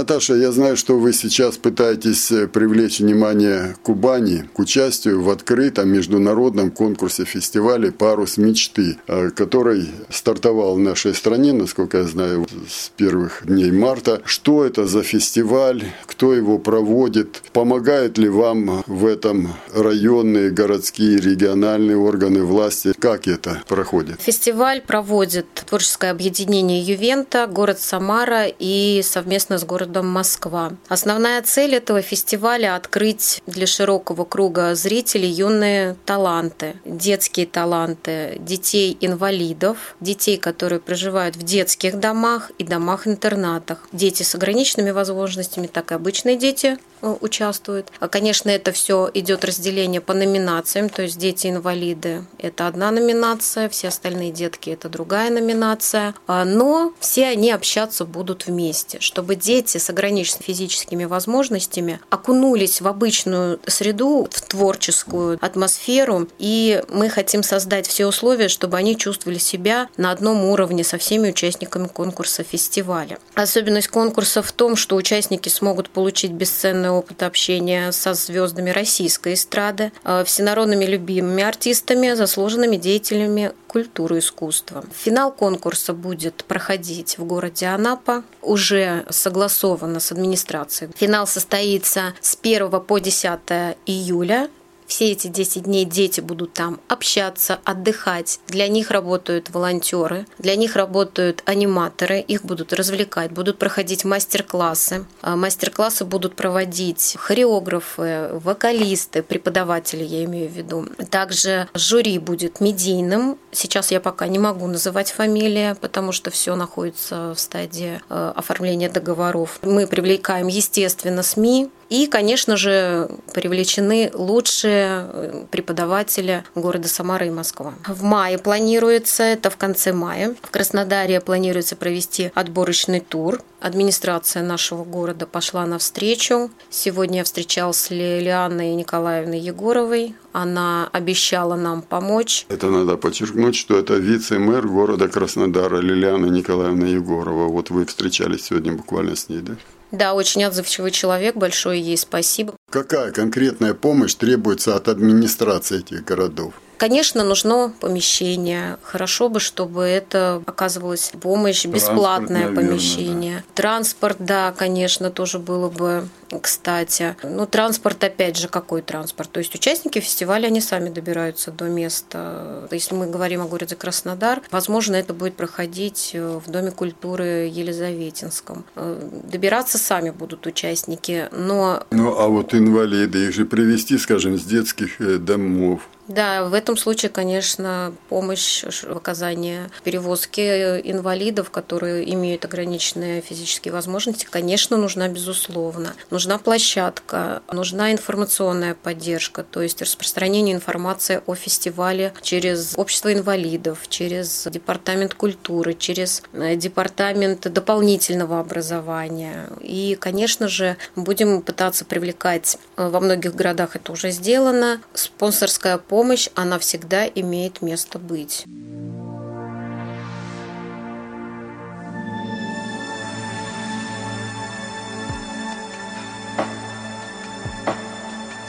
Наташа, 0.00 0.34
я 0.34 0.50
знаю, 0.50 0.78
что 0.78 0.98
вы 0.98 1.12
сейчас 1.12 1.58
пытаетесь 1.58 2.32
э, 2.32 2.48
привлечь 2.48 3.00
внимание 3.00 3.76
Кубани 3.82 4.48
к 4.54 4.58
участию 4.58 5.22
в 5.22 5.28
открытом 5.28 5.90
международном 5.90 6.70
конкурсе 6.70 7.26
фестивале 7.26 7.92
«Парус 7.92 8.38
мечты», 8.38 8.96
э, 9.06 9.28
который 9.28 9.90
стартовал 10.08 10.76
в 10.76 10.78
нашей 10.78 11.14
стране, 11.14 11.52
насколько 11.52 11.98
я 11.98 12.04
знаю, 12.04 12.46
с 12.66 12.88
первых 12.96 13.42
дней 13.44 13.70
марта. 13.72 14.22
Что 14.24 14.64
это 14.64 14.86
за 14.86 15.02
фестиваль? 15.02 15.84
Кто 16.06 16.32
его 16.32 16.58
проводит? 16.58 17.42
Помогают 17.52 18.16
ли 18.16 18.30
вам 18.30 18.82
в 18.86 19.04
этом 19.04 19.52
районные, 19.74 20.48
городские, 20.50 21.18
региональные 21.18 21.98
органы 21.98 22.42
власти? 22.42 22.94
Как 22.98 23.28
это 23.28 23.62
проходит? 23.68 24.18
Фестиваль 24.22 24.80
проводит 24.80 25.44
творческое 25.68 26.10
объединение 26.10 26.80
«Ювента», 26.80 27.46
город 27.46 27.78
Самара 27.80 28.46
и 28.46 29.02
совместно 29.04 29.58
с 29.58 29.64
городом 29.64 29.89
городом 29.90 30.08
Москва. 30.08 30.72
Основная 30.88 31.42
цель 31.42 31.74
этого 31.74 32.02
фестиваля– 32.02 32.74
открыть 32.76 33.42
для 33.46 33.66
широкого 33.66 34.24
круга 34.24 34.74
зрителей 34.74 35.28
юные 35.28 35.96
таланты, 36.06 36.76
детские 36.84 37.46
таланты, 37.46 38.36
детей-инвалидов, 38.38 39.96
детей, 40.00 40.36
которые 40.36 40.80
проживают 40.80 41.36
в 41.36 41.42
детских 41.42 41.98
домах 41.98 42.52
и 42.58 42.64
домах-интернатах, 42.64 43.88
дети 43.92 44.22
с 44.22 44.34
ограниченными 44.34 44.90
возможностями, 44.90 45.66
так 45.66 45.90
и 45.90 45.94
обычные 45.94 46.36
дети 46.36 46.78
Э, 47.02 47.16
участвуют. 47.20 47.90
А, 47.98 48.08
конечно, 48.08 48.50
это 48.50 48.72
все 48.72 49.10
идет 49.14 49.44
разделение 49.44 50.00
по 50.00 50.12
номинациям, 50.12 50.88
то 50.88 51.02
есть 51.02 51.18
дети-инвалиды– 51.18 52.24
это 52.38 52.66
одна 52.66 52.90
номинация, 52.90 53.68
все 53.68 53.88
остальные 53.88 54.32
детки– 54.32 54.70
это 54.70 54.88
другая 54.88 55.30
номинация, 55.30 56.14
а, 56.26 56.44
но 56.44 56.92
все 57.00 57.28
они 57.28 57.50
общаться 57.52 58.04
будут 58.04 58.46
вместе, 58.46 59.00
чтобы 59.00 59.34
дети 59.34 59.78
с 59.80 59.90
ограниченными 59.90 60.44
физическими 60.44 61.04
возможностями 61.04 62.00
окунулись 62.10 62.80
в 62.80 62.86
обычную 62.86 63.58
среду, 63.66 64.28
в 64.30 64.42
творческую 64.42 65.38
атмосферу, 65.40 66.28
и 66.38 66.82
мы 66.88 67.08
хотим 67.08 67.42
создать 67.42 67.86
все 67.86 68.06
условия, 68.06 68.48
чтобы 68.48 68.76
они 68.76 68.96
чувствовали 68.96 69.38
себя 69.38 69.88
на 69.96 70.10
одном 70.10 70.44
уровне 70.44 70.84
со 70.84 70.98
всеми 70.98 71.30
участниками 71.30 71.88
конкурса 71.88 72.42
фестиваля. 72.42 73.18
Особенность 73.34 73.88
конкурса 73.88 74.42
в 74.42 74.52
том, 74.52 74.76
что 74.76 74.96
участники 74.96 75.48
смогут 75.48 75.88
получить 75.88 76.32
бесценную 76.32 76.90
огромный 76.90 76.90
опыт 76.90 77.22
общения 77.22 77.92
со 77.92 78.14
звездами 78.14 78.70
российской 78.70 79.34
эстрады, 79.34 79.92
э, 80.04 80.24
всенародными 80.24 80.84
любимыми 80.84 81.42
артистами, 81.42 82.14
заслуженными 82.14 82.76
деятелями 82.76 83.52
культуры 83.70 84.16
и 84.16 84.18
искусства. 84.18 84.84
Финал 84.92 85.30
конкурса 85.30 85.92
будет 85.92 86.44
проходить 86.44 87.18
в 87.18 87.24
городе 87.24 87.66
Анапа, 87.66 88.24
уже 88.42 89.06
согласовано 89.10 90.00
с 90.00 90.10
администрацией. 90.10 90.90
Финал 90.96 91.28
состоится 91.28 92.14
с 92.20 92.36
1 92.42 92.68
по 92.80 92.98
10 92.98 93.38
июля 93.86 94.48
все 94.90 95.12
эти 95.12 95.28
10 95.28 95.62
дней 95.62 95.84
дети 95.84 96.20
будут 96.20 96.52
там 96.52 96.80
общаться, 96.88 97.60
отдыхать. 97.64 98.40
Для 98.48 98.66
них 98.66 98.90
работают 98.90 99.48
волонтеры, 99.50 100.26
для 100.38 100.56
них 100.56 100.74
работают 100.74 101.44
аниматоры, 101.46 102.18
их 102.18 102.44
будут 102.44 102.72
развлекать, 102.72 103.30
будут 103.30 103.58
проходить 103.58 104.04
мастер-классы. 104.04 105.06
А 105.22 105.36
мастер-классы 105.36 106.04
будут 106.04 106.34
проводить 106.34 107.16
хореографы, 107.20 108.30
вокалисты, 108.32 109.22
преподаватели, 109.22 110.02
я 110.02 110.24
имею 110.24 110.50
в 110.50 110.54
виду. 110.54 110.86
Также 111.08 111.68
жюри 111.72 112.18
будет 112.18 112.60
медийным. 112.60 113.38
Сейчас 113.52 113.92
я 113.92 114.00
пока 114.00 114.26
не 114.26 114.40
могу 114.40 114.66
называть 114.66 115.12
фамилии, 115.12 115.76
потому 115.80 116.10
что 116.10 116.30
все 116.30 116.56
находится 116.56 117.32
в 117.34 117.38
стадии 117.38 118.00
э, 118.08 118.32
оформления 118.34 118.88
договоров. 118.88 119.60
Мы 119.62 119.86
привлекаем, 119.86 120.48
естественно, 120.48 121.22
СМИ, 121.22 121.70
и, 121.90 122.06
конечно 122.06 122.56
же, 122.56 123.10
привлечены 123.34 124.10
лучшие 124.14 125.06
э, 125.08 125.44
преподаватели 125.50 126.44
города 126.54 126.88
Самара 126.88 127.26
и 127.26 127.30
Москва. 127.30 127.74
В 127.86 128.04
мае 128.04 128.38
планируется, 128.38 129.24
это 129.24 129.50
в 129.50 129.56
конце 129.56 129.92
мая, 129.92 130.36
в 130.40 130.50
Краснодаре 130.50 131.20
планируется 131.20 131.74
провести 131.74 132.30
отборочный 132.34 133.00
тур. 133.00 133.42
Администрация 133.60 134.42
нашего 134.42 134.84
города 134.84 135.26
пошла 135.26 135.66
навстречу. 135.66 136.50
Сегодня 136.70 137.18
я 137.18 137.24
встречалась 137.24 137.76
с 137.76 137.90
Лилианой 137.90 138.74
Николаевной 138.74 139.40
Егоровой. 139.40 140.14
Она 140.32 140.88
обещала 140.92 141.56
нам 141.56 141.82
помочь. 141.82 142.46
Это 142.48 142.70
надо 142.70 142.96
подчеркнуть, 142.96 143.56
что 143.56 143.76
это 143.76 143.94
вице-мэр 143.94 144.66
города 144.66 145.08
Краснодара 145.08 145.78
Лилиана 145.78 146.26
Николаевна 146.26 146.86
Егорова. 146.86 147.48
Вот 147.48 147.70
вы 147.70 147.84
встречались 147.84 148.44
сегодня 148.44 148.72
буквально 148.72 149.16
с 149.16 149.28
ней, 149.28 149.40
да? 149.40 149.56
Да, 149.92 150.14
очень 150.14 150.44
отзывчивый 150.44 150.90
человек, 150.90 151.36
большое 151.36 151.80
ей 151.80 151.96
спасибо. 151.96 152.54
Какая 152.70 153.10
конкретная 153.10 153.74
помощь 153.74 154.14
требуется 154.14 154.76
от 154.76 154.88
администрации 154.88 155.80
этих 155.80 156.04
городов? 156.04 156.54
Конечно, 156.80 157.24
нужно 157.24 157.74
помещение. 157.78 158.78
Хорошо 158.82 159.28
бы, 159.28 159.38
чтобы 159.38 159.82
это 159.82 160.42
оказывалась 160.46 161.12
помощь, 161.20 161.66
бесплатное 161.66 162.44
наверное, 162.44 162.56
помещение. 162.56 163.36
Да. 163.48 163.54
Транспорт, 163.54 164.16
да, 164.18 164.54
конечно, 164.56 165.10
тоже 165.10 165.38
было 165.38 165.68
бы 165.68 166.08
кстати. 166.40 167.16
Ну, 167.22 167.44
транспорт, 167.46 168.02
опять 168.02 168.38
же, 168.38 168.48
какой 168.48 168.80
транспорт? 168.80 169.30
То 169.30 169.40
есть 169.40 169.54
участники 169.54 169.98
фестиваля, 169.98 170.46
они 170.46 170.62
сами 170.62 170.88
добираются 170.88 171.50
до 171.50 171.66
места. 171.66 172.66
Если 172.70 172.94
мы 172.94 173.08
говорим 173.08 173.42
о 173.42 173.46
городе 173.46 173.76
Краснодар, 173.76 174.40
возможно, 174.50 174.96
это 174.96 175.12
будет 175.12 175.34
проходить 175.34 176.12
в 176.14 176.50
Доме 176.50 176.70
культуры 176.70 177.50
Елизаветинском. 177.52 178.64
Э, 178.76 179.06
добираться 179.24 179.76
сами 179.76 180.10
будут 180.10 180.46
участники, 180.46 181.28
но... 181.32 181.84
Ну, 181.90 182.16
а 182.18 182.28
вот 182.28 182.54
инвалиды, 182.54 183.26
их 183.26 183.34
же 183.34 183.44
привезти, 183.44 183.98
скажем, 183.98 184.38
с 184.38 184.44
детских 184.44 185.00
э, 185.00 185.18
домов 185.18 185.82
Да, 186.10 186.42
в 186.44 186.54
этом 186.54 186.76
случае, 186.76 187.08
конечно, 187.08 187.94
помощь 188.08 188.64
в 188.64 188.96
оказании 188.96 189.70
перевозки 189.84 190.40
инвалидов, 190.40 191.50
которые 191.50 192.12
имеют 192.14 192.44
ограниченные 192.44 193.20
физические 193.20 193.72
возможности, 193.72 194.26
конечно, 194.28 194.76
нужна 194.76 195.06
безусловно. 195.06 195.94
Нужна 196.10 196.38
площадка, 196.38 197.42
нужна 197.52 197.92
информационная 197.92 198.74
поддержка, 198.74 199.44
то 199.44 199.62
есть 199.62 199.80
распространение 199.82 200.52
информации 200.52 201.22
о 201.26 201.36
фестивале 201.36 202.12
через 202.22 202.76
общество 202.76 203.12
инвалидов, 203.12 203.78
через 203.88 204.48
департамент 204.50 205.14
культуры, 205.14 205.74
через 205.74 206.24
э, 206.32 206.56
департамент 206.56 207.42
дополнительного 207.52 208.40
образования. 208.40 209.46
И, 209.60 209.96
конечно 210.00 210.48
же, 210.48 210.76
будем 210.96 211.40
пытаться 211.40 211.84
привлекать 211.84 212.58
э, 212.76 212.88
во 212.88 212.98
многих 212.98 213.36
городах 213.36 213.76
это 213.76 213.92
уже 213.92 214.10
сделано 214.10 214.80
спонсорская 214.92 215.78
помощь 215.78 215.99
помощь, 216.00 216.30
она 216.34 216.58
всегда 216.58 217.06
имеет 217.06 217.60
место 217.60 217.98
быть. 217.98 218.46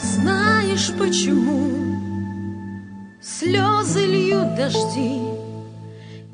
Знаешь 0.02 0.94
почему 0.98 1.72
слезы 3.22 4.06
льют 4.06 4.56
дожди 4.56 5.20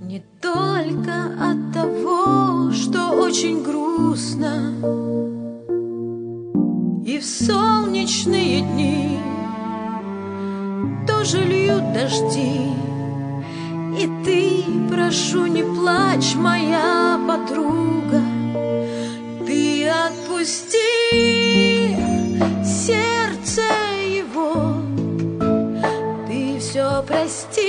Не 0.01 0.23
только 0.39 1.31
от 1.39 1.73
того, 1.73 2.71
что 2.71 3.09
очень 3.13 3.63
грустно 3.63 4.71
И 7.03 7.17
в 7.17 7.25
солнечные 7.25 8.61
дни 8.61 9.17
тоже 11.07 11.39
льют 11.43 11.93
дожди. 11.93 12.73
И 13.97 14.09
ты, 14.23 14.63
прошу, 14.89 15.47
не 15.47 15.63
плачь, 15.63 16.35
моя 16.35 17.19
подруга, 17.27 18.21
ты 19.45 19.89
отпусти 19.89 20.77
сердце 22.63 23.63
его, 24.07 24.75
ты 26.27 26.59
все 26.59 27.03
прости, 27.07 27.66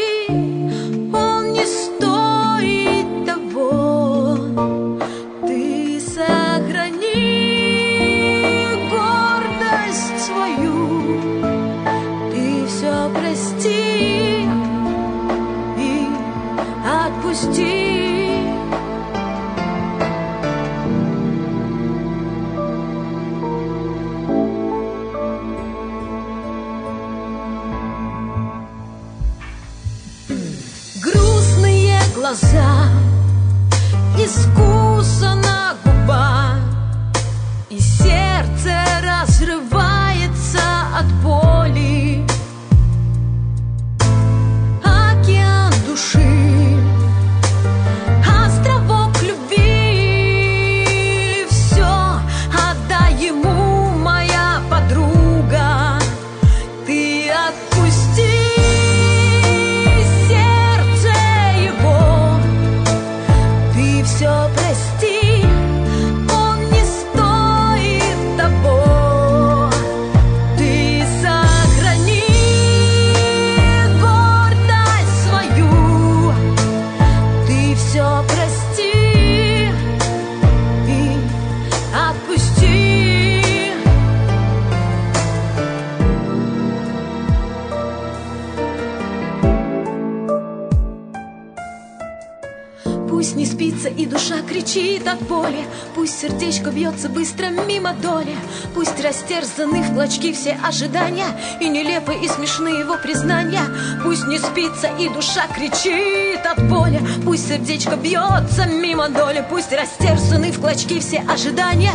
сердечко 96.49 96.71
бьется 96.71 97.09
быстро 97.11 97.49
мимо 97.49 97.93
доли. 97.93 98.35
Пусть 98.75 98.99
растерзаны 99.05 99.83
в 99.83 99.93
клочки 99.93 100.33
все 100.33 100.59
ожидания 100.67 101.27
И 101.61 101.69
нелепы 101.69 102.15
и 102.15 102.27
смешны 102.27 102.69
его 102.69 102.97
признания. 102.97 103.63
Пусть 104.03 104.27
не 104.27 104.39
спится 104.39 104.89
и 104.99 105.11
душа 105.11 105.47
кричит 105.55 106.41
от 106.47 106.67
боли. 106.69 107.01
Пусть 107.25 107.49
сердечко 107.49 107.97
бьется 107.97 108.65
мимо 108.67 109.11
доли. 109.11 109.45
Пусть 109.51 109.73
растерзаны 109.73 110.51
в 110.51 110.61
клочки 110.61 111.01
все 111.01 111.23
ожидания 111.29 111.93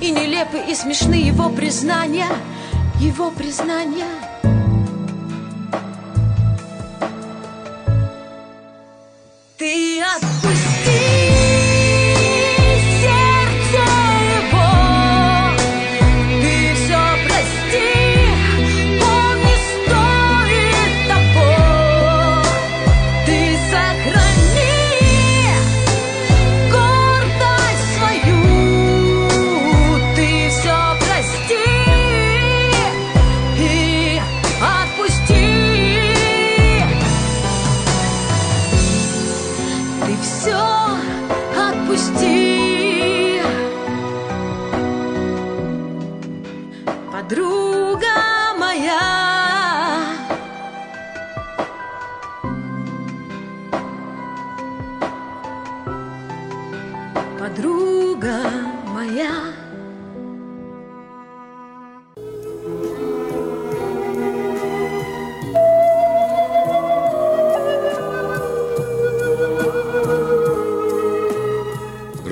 И 0.00 0.10
нелепы 0.12 0.58
и 0.58 0.74
смешны 0.76 1.14
его 1.14 1.48
признания. 1.48 2.28
Его 3.00 3.32
признания 3.32 4.35